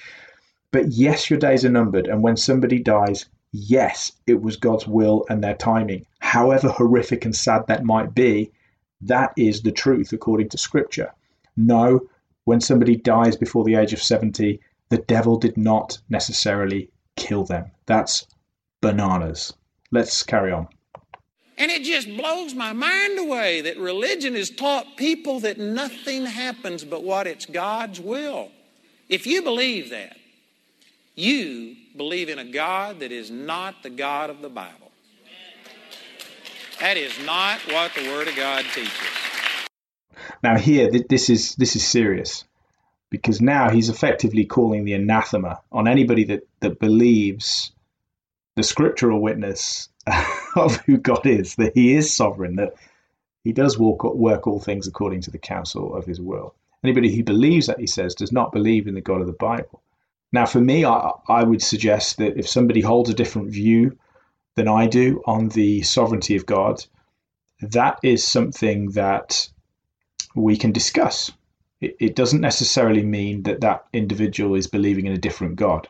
[0.73, 3.27] But yes, your days are numbered, and when somebody dies,
[3.57, 6.07] yes, it was God's will and their timing.
[6.19, 8.51] However horrific and sad that might be,
[9.01, 11.13] that is the truth according to Scripture.
[11.57, 12.01] No,
[12.45, 17.71] when somebody dies before the age of 70, the devil did not necessarily kill them.
[17.87, 18.27] That's
[18.81, 19.53] bananas.
[19.91, 20.69] Let's carry on.
[21.59, 26.85] And it just blows my mind away that religion has taught people that nothing happens
[26.85, 28.51] but what it's God's will.
[29.09, 30.17] If you believe that,
[31.15, 34.91] you believe in a God that is not the God of the Bible.
[36.81, 38.93] That is not what the Word of God teaches.
[40.43, 42.45] Now here, this is this is serious
[43.11, 47.73] because now he's effectively calling the anathema on anybody that that believes
[48.57, 49.89] the scriptural witness
[50.57, 52.75] of who God is, that He is sovereign, that
[53.45, 56.55] He does walk, work all things according to the counsel of His will.
[56.83, 59.83] Anybody who believes that, he says, does not believe in the God of the Bible.
[60.37, 63.97] Now, for me, I, I would suggest that if somebody holds a different view
[64.55, 66.85] than I do on the sovereignty of God,
[67.63, 69.49] that is something that
[70.35, 71.33] we can discuss.
[71.81, 75.89] It, it doesn't necessarily mean that that individual is believing in a different God.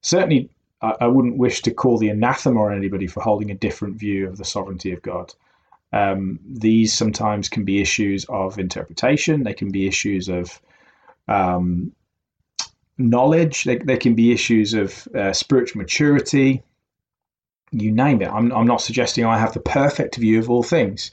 [0.00, 0.50] Certainly,
[0.82, 4.26] I, I wouldn't wish to call the anathema on anybody for holding a different view
[4.26, 5.32] of the sovereignty of God.
[5.92, 9.44] Um, these sometimes can be issues of interpretation.
[9.44, 10.60] They can be issues of
[11.28, 11.92] um,
[12.98, 13.64] knowledge.
[13.64, 16.62] There, they, can be issues of uh, spiritual maturity.
[17.72, 18.28] You name it.
[18.28, 21.10] I'm, I'm not suggesting I have the perfect view of all things,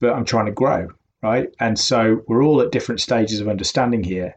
[0.00, 0.88] but I'm trying to grow,
[1.22, 1.48] right?
[1.58, 4.34] And so we're all at different stages of understanding here.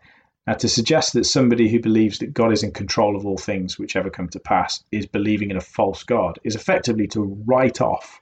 [0.48, 3.80] Now, to suggest that somebody who believes that God is in control of all things,
[3.80, 8.22] whichever come to pass, is believing in a false God, is effectively to write off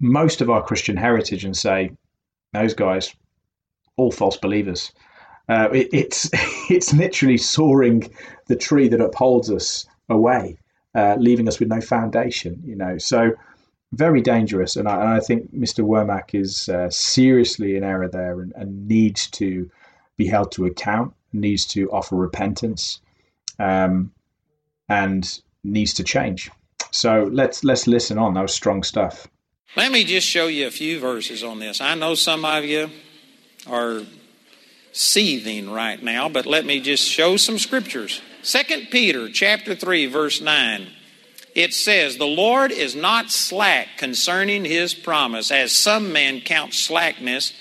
[0.00, 1.92] most of our Christian heritage and say,
[2.52, 3.14] those guys,
[3.96, 4.92] all false believers.
[5.48, 6.30] Uh, it, it's
[6.70, 8.10] it's literally sawing
[8.46, 10.58] the tree that upholds us away,
[10.94, 12.62] uh, leaving us with no foundation.
[12.64, 13.32] You know, so
[13.92, 14.76] very dangerous.
[14.76, 15.84] And I, and I think Mr.
[15.84, 19.70] Wommack is uh, seriously in error there and, and needs to
[20.16, 23.00] be held to account, needs to offer repentance,
[23.58, 24.10] um,
[24.88, 26.50] and needs to change.
[26.90, 28.34] So let's let's listen on.
[28.34, 29.26] That was strong stuff.
[29.76, 31.80] Let me just show you a few verses on this.
[31.80, 32.90] I know some of you
[33.66, 34.02] are
[34.92, 38.20] seething right now, but let me just show some scriptures.
[38.42, 40.88] Second Peter chapter 3 verse 9.
[41.54, 47.52] It says, "The Lord is not slack concerning his promise, as some men count slackness,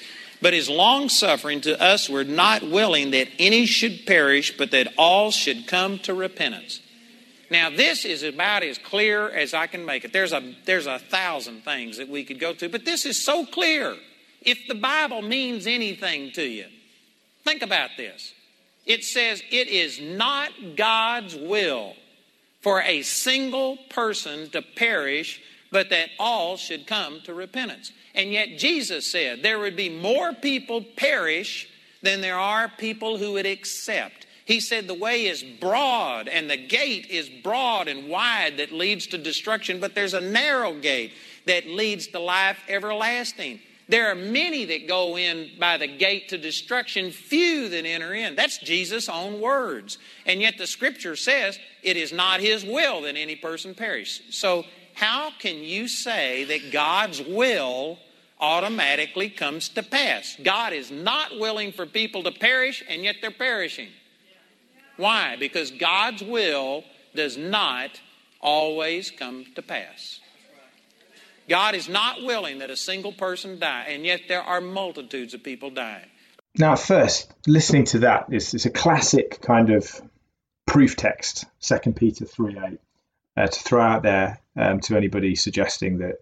[0.42, 4.94] but is long suffering to us, we're not willing that any should perish, but that
[4.98, 6.82] all should come to repentance.
[7.52, 10.14] Now, this is about as clear as I can make it.
[10.14, 13.46] There's a, there's a thousand things that we could go to, but this is so
[13.46, 13.96] clear.
[14.42, 16.66] If the Bible means anything to you,
[17.44, 18.34] think about this.
[18.86, 21.94] It says it is not God's will
[22.62, 27.92] for a single person to perish, but that all should come to repentance.
[28.14, 31.68] And yet Jesus said there would be more people perish
[32.02, 34.26] than there are people who would accept.
[34.46, 39.08] He said the way is broad and the gate is broad and wide that leads
[39.08, 41.14] to destruction, but there's a narrow gate
[41.46, 43.60] that leads to life everlasting.
[43.92, 48.38] There are many that go in by the gate to destruction, few that enter in.
[48.38, 49.98] That's Jesus' own words.
[50.26, 54.22] And yet the scripture says it is not his will that any person perish.
[54.30, 54.64] So
[54.94, 58.00] how can you say that God's will
[58.40, 60.38] automatically comes to pass?
[60.42, 63.90] God is not willing for people to perish, and yet they're perishing.
[64.96, 65.36] Why?
[65.38, 68.00] Because God's will does not
[68.40, 70.21] always come to pass.
[71.50, 75.44] God is not willing that a single person die, and yet there are multitudes of
[75.44, 76.06] people dying.
[76.58, 80.02] Now, first, listening to that is, is a classic kind of
[80.66, 82.80] proof text, 2 Peter 3 8
[83.38, 86.16] uh, to throw out there um, to anybody suggesting that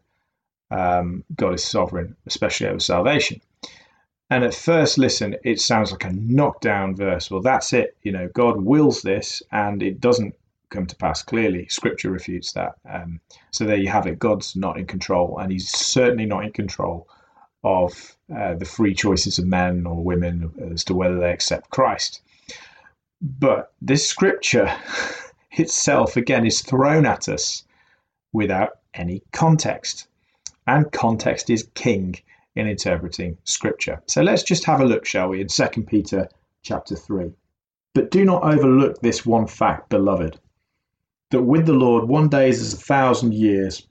[0.71, 3.41] um, God is sovereign, especially over salvation.
[4.29, 7.31] And at first listen, it sounds like a knockdown verse.
[7.31, 7.97] Well, that's it.
[8.03, 10.35] You know, God wills this and it doesn't
[10.69, 11.21] come to pass.
[11.21, 12.73] Clearly, scripture refutes that.
[12.89, 13.19] Um,
[13.51, 14.19] so there you have it.
[14.19, 17.07] God's not in control, and he's certainly not in control
[17.63, 22.21] of uh, the free choices of men or women as to whether they accept Christ.
[23.21, 24.73] But this scripture
[25.51, 27.65] itself, again, is thrown at us
[28.31, 30.07] without any context.
[30.67, 32.15] And context is king
[32.55, 34.01] in interpreting scripture.
[34.07, 36.29] So let's just have a look, shall we, in 2 Peter
[36.61, 37.31] chapter 3.
[37.93, 40.39] But do not overlook this one fact, beloved,
[41.31, 43.87] that with the Lord one day is as a thousand years,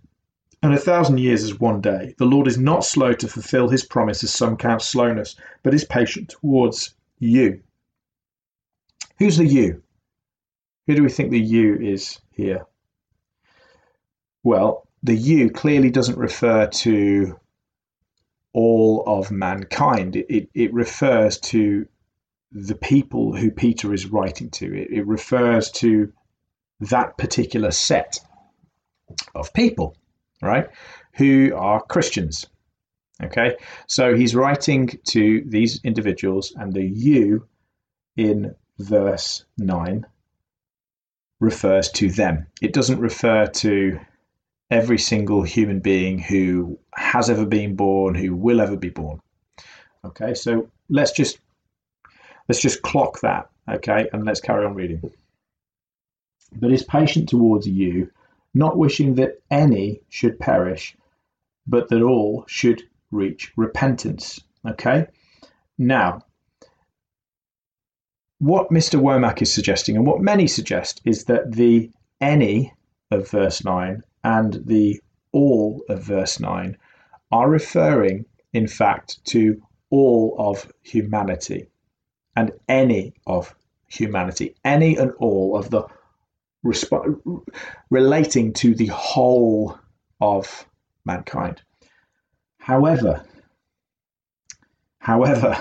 [0.62, 2.14] and a thousand years is one day.
[2.18, 5.84] The Lord is not slow to fulfill his promise, as some count slowness, but is
[5.84, 7.60] patient towards you.
[9.18, 9.82] Who's the you?
[10.86, 12.64] Who do we think the you is here?
[14.42, 17.38] Well, the you clearly doesn't refer to
[18.52, 20.16] all of mankind.
[20.16, 21.86] It, it, it refers to
[22.50, 24.74] the people who Peter is writing to.
[24.74, 26.12] It, it refers to
[26.80, 28.18] that particular set
[29.34, 29.96] of people,
[30.42, 30.68] right,
[31.14, 32.46] who are Christians.
[33.22, 33.56] Okay,
[33.88, 37.48] so he's writing to these individuals, and the you
[38.16, 40.06] in verse 9
[41.40, 42.46] refers to them.
[42.62, 43.98] It doesn't refer to
[44.70, 49.20] every single human being who has ever been born, who will ever be born.
[50.04, 51.40] Okay, so let's just
[52.48, 55.10] let's just clock that, okay, and let's carry on reading.
[56.52, 58.10] But is patient towards you,
[58.54, 60.96] not wishing that any should perish,
[61.66, 64.40] but that all should reach repentance.
[64.66, 65.06] Okay?
[65.76, 66.22] Now,
[68.38, 69.00] what Mr.
[69.00, 71.90] Wommack is suggesting, and what many suggest, is that the
[72.20, 72.72] any
[73.10, 75.00] of verse 9 and the
[75.32, 76.76] all of verse 9
[77.30, 81.68] are referring, in fact, to all of humanity
[82.36, 83.54] and any of
[83.88, 85.86] humanity, any and all of the
[86.68, 87.44] resp-
[87.90, 89.78] relating to the whole
[90.20, 90.66] of
[91.04, 91.62] mankind.
[92.58, 93.24] However,
[94.98, 95.56] however,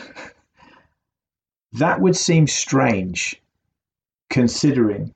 [1.74, 3.42] that would seem strange
[4.30, 5.14] considering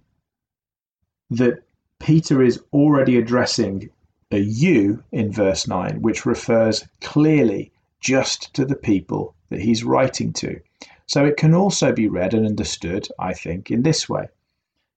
[1.29, 1.63] that
[1.99, 3.89] Peter is already addressing
[4.31, 10.33] a you in verse 9, which refers clearly just to the people that he's writing
[10.33, 10.59] to.
[11.05, 14.29] So it can also be read and understood, I think, in this way.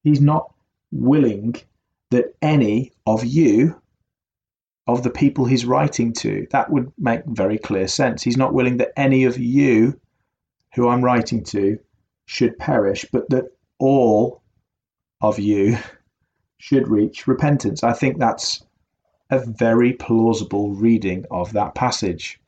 [0.05, 0.54] He's not
[0.95, 1.57] willing
[2.11, 3.81] that any of you,
[4.87, 8.23] of the people he's writing to, that would make very clear sense.
[8.23, 9.99] He's not willing that any of you
[10.75, 11.79] who I'm writing to
[12.27, 13.45] should perish, but that
[13.79, 14.43] all
[15.21, 15.79] of you
[16.59, 17.83] should reach repentance.
[17.83, 18.65] I think that's
[19.31, 22.41] a very plausible reading of that passage.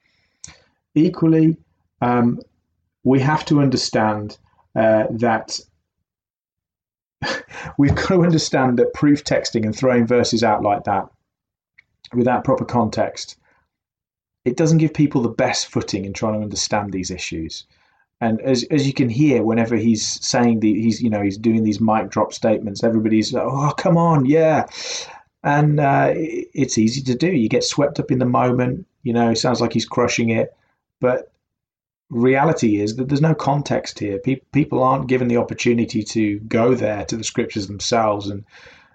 [0.94, 1.56] Equally,
[2.00, 2.40] um,
[3.04, 4.38] we have to understand
[4.74, 5.58] uh, that
[7.78, 11.08] we've got to understand that proof texting and throwing verses out like that
[12.14, 13.36] without proper context
[14.46, 17.64] it doesn't give people the best footing in trying to understand these issues.
[18.20, 21.64] And as, as you can hear whenever he's saying the he's you know he's doing
[21.64, 24.66] these mic drop statements everybody's like oh come on yeah.
[25.42, 27.30] And uh, it's easy to do.
[27.30, 30.54] You get swept up in the moment you know it sounds like he's crushing it
[31.00, 31.32] but
[32.10, 34.18] reality is that there's no context here.
[34.18, 38.44] Pe- people aren't given the opportunity to go there to the scriptures themselves and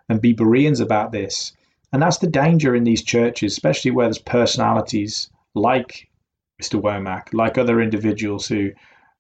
[0.10, 1.54] and be Bereans about this.
[1.94, 6.10] And that's the danger in these churches, especially where there's personalities like
[6.62, 6.82] Mr.
[6.82, 8.72] Wommack, like other individuals who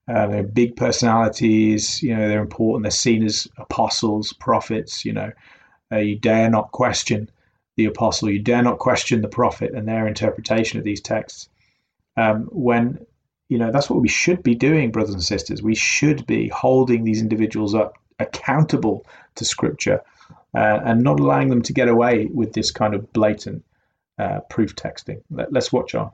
[0.07, 2.03] uh, they're big personalities.
[2.03, 2.83] You know, they're important.
[2.83, 5.05] They're seen as apostles, prophets.
[5.05, 5.31] You know,
[5.91, 7.29] uh, you dare not question
[7.77, 8.29] the apostle.
[8.29, 11.49] You dare not question the prophet and their interpretation of these texts.
[12.17, 13.05] Um, when
[13.51, 17.03] you know that's what we should be doing brothers and sisters we should be holding
[17.03, 20.01] these individuals up accountable to scripture
[20.55, 23.63] uh, and not allowing them to get away with this kind of blatant
[24.17, 26.11] uh, proof texting Let, us watch on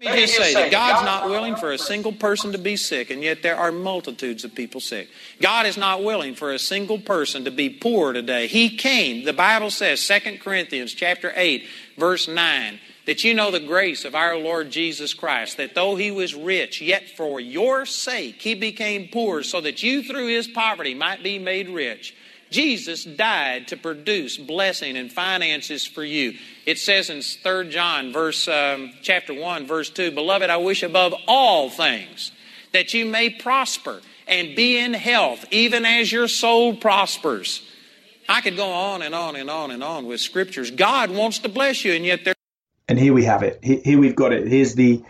[0.00, 3.08] let me just say that God's not willing for a single person to be sick,
[3.08, 5.08] and yet there are multitudes of people sick.
[5.40, 8.46] God is not willing for a single person to be poor today.
[8.46, 13.60] He came, the Bible says, 2 Corinthians chapter 8, verse 9, that you know the
[13.60, 18.42] grace of our Lord Jesus Christ, that though he was rich, yet for your sake
[18.42, 22.14] he became poor, so that you through his poverty might be made rich.
[22.50, 26.34] Jesus died to produce blessing and finances for you.
[26.64, 31.14] It says in 3 John verse um, chapter 1 verse 2, "Beloved, I wish above
[31.26, 32.32] all things
[32.72, 37.62] that you may prosper and be in health, even as your soul prospers."
[38.28, 40.72] I could go on and on and on and on with scriptures.
[40.72, 42.35] God wants to bless you, and yet there
[42.88, 43.58] and here we have it.
[43.62, 44.46] Here we've got it.
[44.46, 45.02] Here's the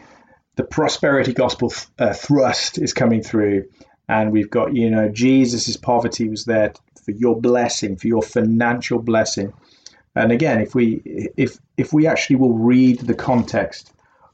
[0.56, 3.64] the prosperity gospel uh, thrust is coming through,
[4.08, 6.72] and we've got you know Jesus's poverty was there
[7.04, 9.52] for your blessing, for your financial blessing.
[10.14, 11.02] And again, if we
[11.36, 13.92] if if we actually will read the context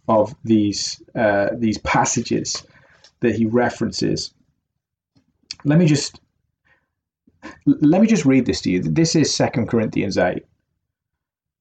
[0.09, 2.65] of these uh, these passages
[3.21, 4.33] that he references,
[5.65, 6.21] let me just
[7.67, 8.83] let me just read this to you.
[8.83, 10.45] This is Second Corinthians eight.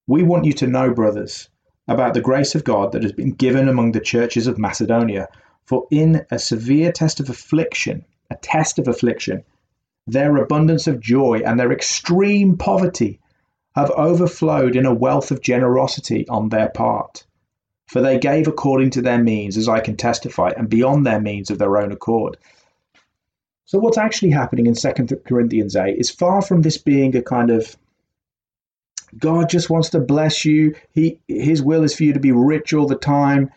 [0.06, 1.48] We want you to know, brothers,
[1.88, 5.28] about the grace of God that has been given among the churches of Macedonia.
[5.64, 9.44] For in a severe test of affliction, a test of affliction,
[10.06, 13.20] their abundance of joy and their extreme poverty
[13.74, 17.24] have overflowed in a wealth of generosity on their part.
[17.86, 21.50] For they gave according to their means, as I can testify, and beyond their means
[21.50, 22.36] of their own accord.
[23.64, 24.92] So, what's actually happening in 2
[25.26, 27.76] Corinthians 8 is far from this being a kind of
[29.18, 30.74] God just wants to bless you.
[30.92, 33.50] He his will is for you to be rich all the time.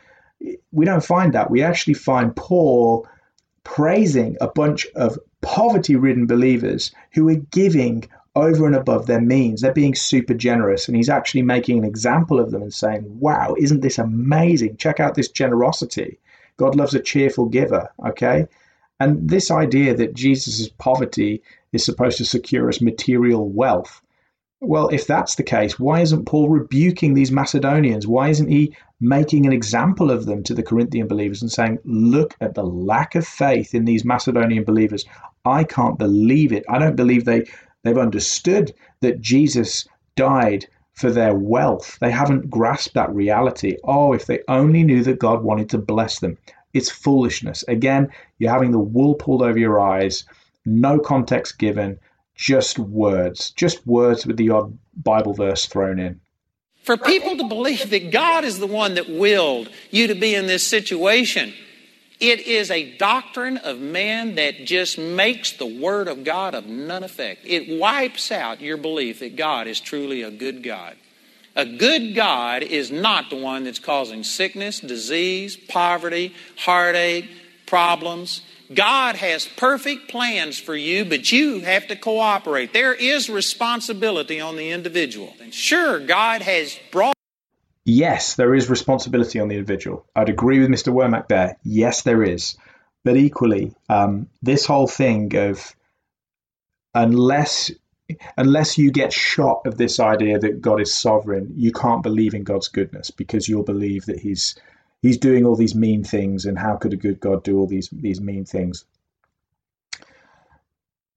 [0.72, 1.50] We don't find that.
[1.50, 3.08] We actually find Paul
[3.64, 9.62] praising a bunch of poverty ridden believers who are giving over and above their means.
[9.62, 10.88] They're being super generous.
[10.88, 14.78] And he's actually making an example of them and saying, wow, isn't this amazing?
[14.78, 16.20] Check out this generosity.
[16.58, 17.90] God loves a cheerful giver.
[18.06, 18.46] Okay.
[19.00, 21.42] And this idea that Jesus' poverty
[21.72, 24.02] is supposed to secure us material wealth.
[24.68, 28.08] Well, if that's the case, why isn't Paul rebuking these Macedonians?
[28.08, 32.36] Why isn't he making an example of them to the Corinthian believers and saying, Look
[32.42, 35.06] at the lack of faith in these Macedonian believers.
[35.46, 36.66] I can't believe it.
[36.70, 37.44] I don't believe they
[37.86, 42.00] They've understood that Jesus died for their wealth.
[42.02, 43.78] They haven't grasped that reality.
[43.84, 46.36] Oh, if they only knew that God wanted to bless them.
[46.74, 47.64] It's foolishness.
[47.68, 48.10] Again,
[48.40, 50.26] you're having the wool pulled over your eyes,
[50.66, 52.00] no context given,
[52.36, 56.20] just words, just words with the odd Bible verse thrown in.
[56.84, 60.46] For people to believe that God is the one that willed you to be in
[60.46, 61.54] this situation
[62.20, 67.04] it is a doctrine of man that just makes the Word of God of none
[67.04, 67.42] effect.
[67.46, 70.96] It wipes out your belief that God is truly a good God.
[71.58, 77.30] A good God is not the one that's causing sickness, disease, poverty, heartache,
[77.66, 78.42] problems.
[78.74, 82.74] God has perfect plans for you, but you have to cooperate.
[82.74, 85.34] There is responsibility on the individual.
[85.42, 87.16] And sure, God has brought
[87.86, 90.08] Yes, there is responsibility on the individual.
[90.16, 90.92] I'd agree with Mr.
[90.92, 91.58] Wommack there.
[91.64, 92.58] Yes, there is.
[93.04, 95.76] But equally, um, this whole thing of
[96.96, 97.72] unless
[98.38, 102.44] unless you get shot of this idea that God is sovereign, you can't believe in
[102.44, 104.56] God's goodness because you'll believe that He's
[105.06, 107.90] He's doing all these mean things, and how could a good God do all these
[107.92, 108.86] these mean things?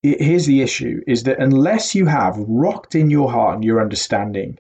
[0.03, 4.59] Here's the issue: is that unless you have rocked in your heart and your understanding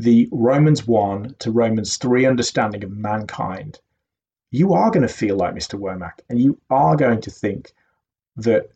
[0.00, 3.78] the Romans 1 to Romans 3 understanding of mankind,
[4.50, 5.78] you are going to feel like Mr.
[5.78, 7.72] Wommack and you are going to think
[8.34, 8.72] that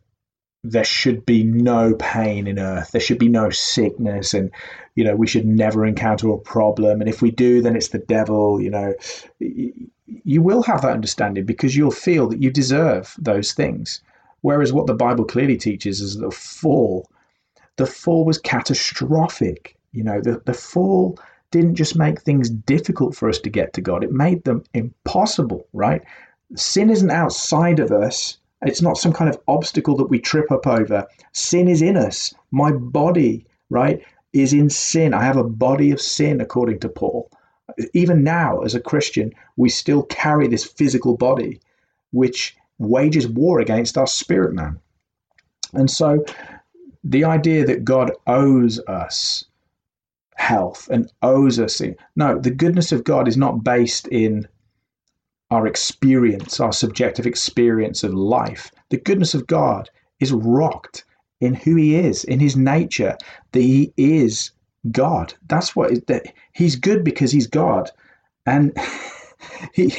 [0.63, 2.91] there should be no pain in earth.
[2.93, 4.51] There should be no sickness and
[4.95, 7.01] you know we should never encounter a problem.
[7.01, 8.95] And if we do then it's the devil you know.
[10.25, 14.03] You will have that understanding because you'll feel that you deserve those things.
[14.43, 17.09] Whereas what the bible clearly teaches is the fall.
[17.77, 21.19] The fall was catastrophic you know, the, the fall
[21.51, 25.67] didn't just make things difficult for us to get to God, it made them impossible,
[25.73, 26.03] right?
[26.55, 28.39] Sin isn't outside of us.
[28.63, 31.07] It's not some kind of obstacle that we trip up over.
[31.33, 32.35] Sin is in us.
[32.51, 34.03] My body, right,
[34.33, 35.15] is in sin.
[35.15, 37.31] I have a body of sin, according to Paul.
[37.95, 41.61] Even now, as a Christian, we still carry this physical body,
[42.11, 44.79] which wages war against our spirit man.
[45.73, 46.25] And so
[47.05, 49.45] the idea that God owes us
[50.35, 51.81] health and owes us.
[52.17, 54.49] No, the goodness of God is not based in
[55.51, 58.71] our experience, our subjective experience of life.
[58.91, 59.91] The goodness of God
[60.21, 61.05] is rocked
[61.41, 63.17] in who He is, in His nature,
[63.53, 64.53] that He is
[64.91, 65.35] God.
[65.49, 67.91] That's what that He's good because He's God,
[68.47, 68.77] and
[69.75, 69.95] He.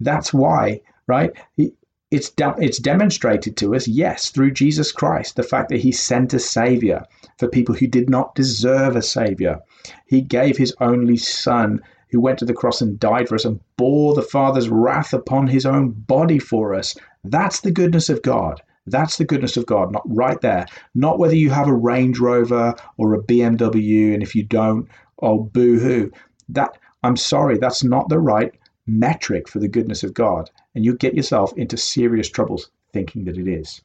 [0.00, 1.32] That's why, right?
[1.56, 1.74] He,
[2.10, 6.32] it's de- it's demonstrated to us, yes, through Jesus Christ, the fact that He sent
[6.34, 7.04] a Savior
[7.38, 9.60] for people who did not deserve a Savior.
[10.06, 11.80] He gave His only Son,
[12.16, 15.46] who went to the cross and died for us and bore the Father's wrath upon
[15.46, 16.96] His own body for us.
[17.24, 18.62] That's the goodness of God.
[18.86, 20.64] That's the goodness of God, not right there.
[20.94, 24.88] Not whether you have a Range Rover or a BMW, and if you don't,
[25.20, 26.10] oh boo hoo.
[26.48, 28.50] That I'm sorry, that's not the right
[28.86, 30.50] metric for the goodness of God.
[30.74, 33.82] And you get yourself into serious troubles thinking that it is.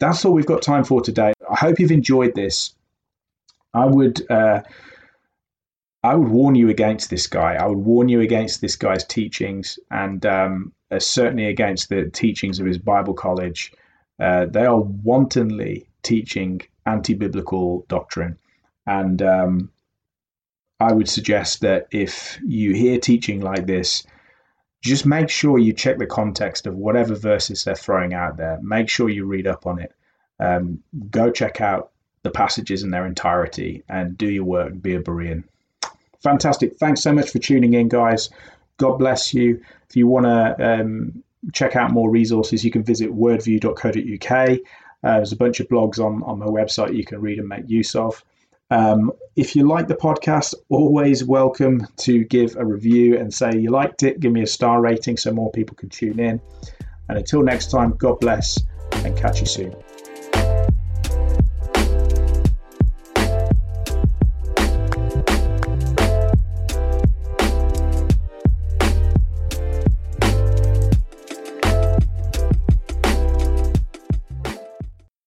[0.00, 1.34] That's all we've got time for today.
[1.48, 2.74] I hope you've enjoyed this.
[3.72, 4.62] I would uh,
[6.06, 7.54] I would warn you against this guy.
[7.54, 12.60] I would warn you against this guy's teachings, and um, uh, certainly against the teachings
[12.60, 13.72] of his Bible college.
[14.20, 18.38] Uh, they are wantonly teaching anti-biblical doctrine,
[18.86, 19.70] and um,
[20.78, 24.06] I would suggest that if you hear teaching like this,
[24.82, 28.60] just make sure you check the context of whatever verses they're throwing out there.
[28.62, 29.92] Make sure you read up on it.
[30.38, 31.90] Um, go check out
[32.22, 34.80] the passages in their entirety and do your work.
[34.80, 35.42] Be a Berean.
[36.26, 36.76] Fantastic.
[36.76, 38.30] Thanks so much for tuning in, guys.
[38.78, 39.62] God bless you.
[39.88, 41.22] If you want to um,
[41.52, 44.50] check out more resources, you can visit wordview.co.uk.
[44.50, 44.56] Uh,
[45.02, 47.94] there's a bunch of blogs on, on my website you can read and make use
[47.94, 48.24] of.
[48.72, 53.70] Um, if you like the podcast, always welcome to give a review and say you
[53.70, 54.18] liked it.
[54.18, 56.40] Give me a star rating so more people can tune in.
[57.08, 58.60] And until next time, God bless
[59.04, 59.76] and catch you soon.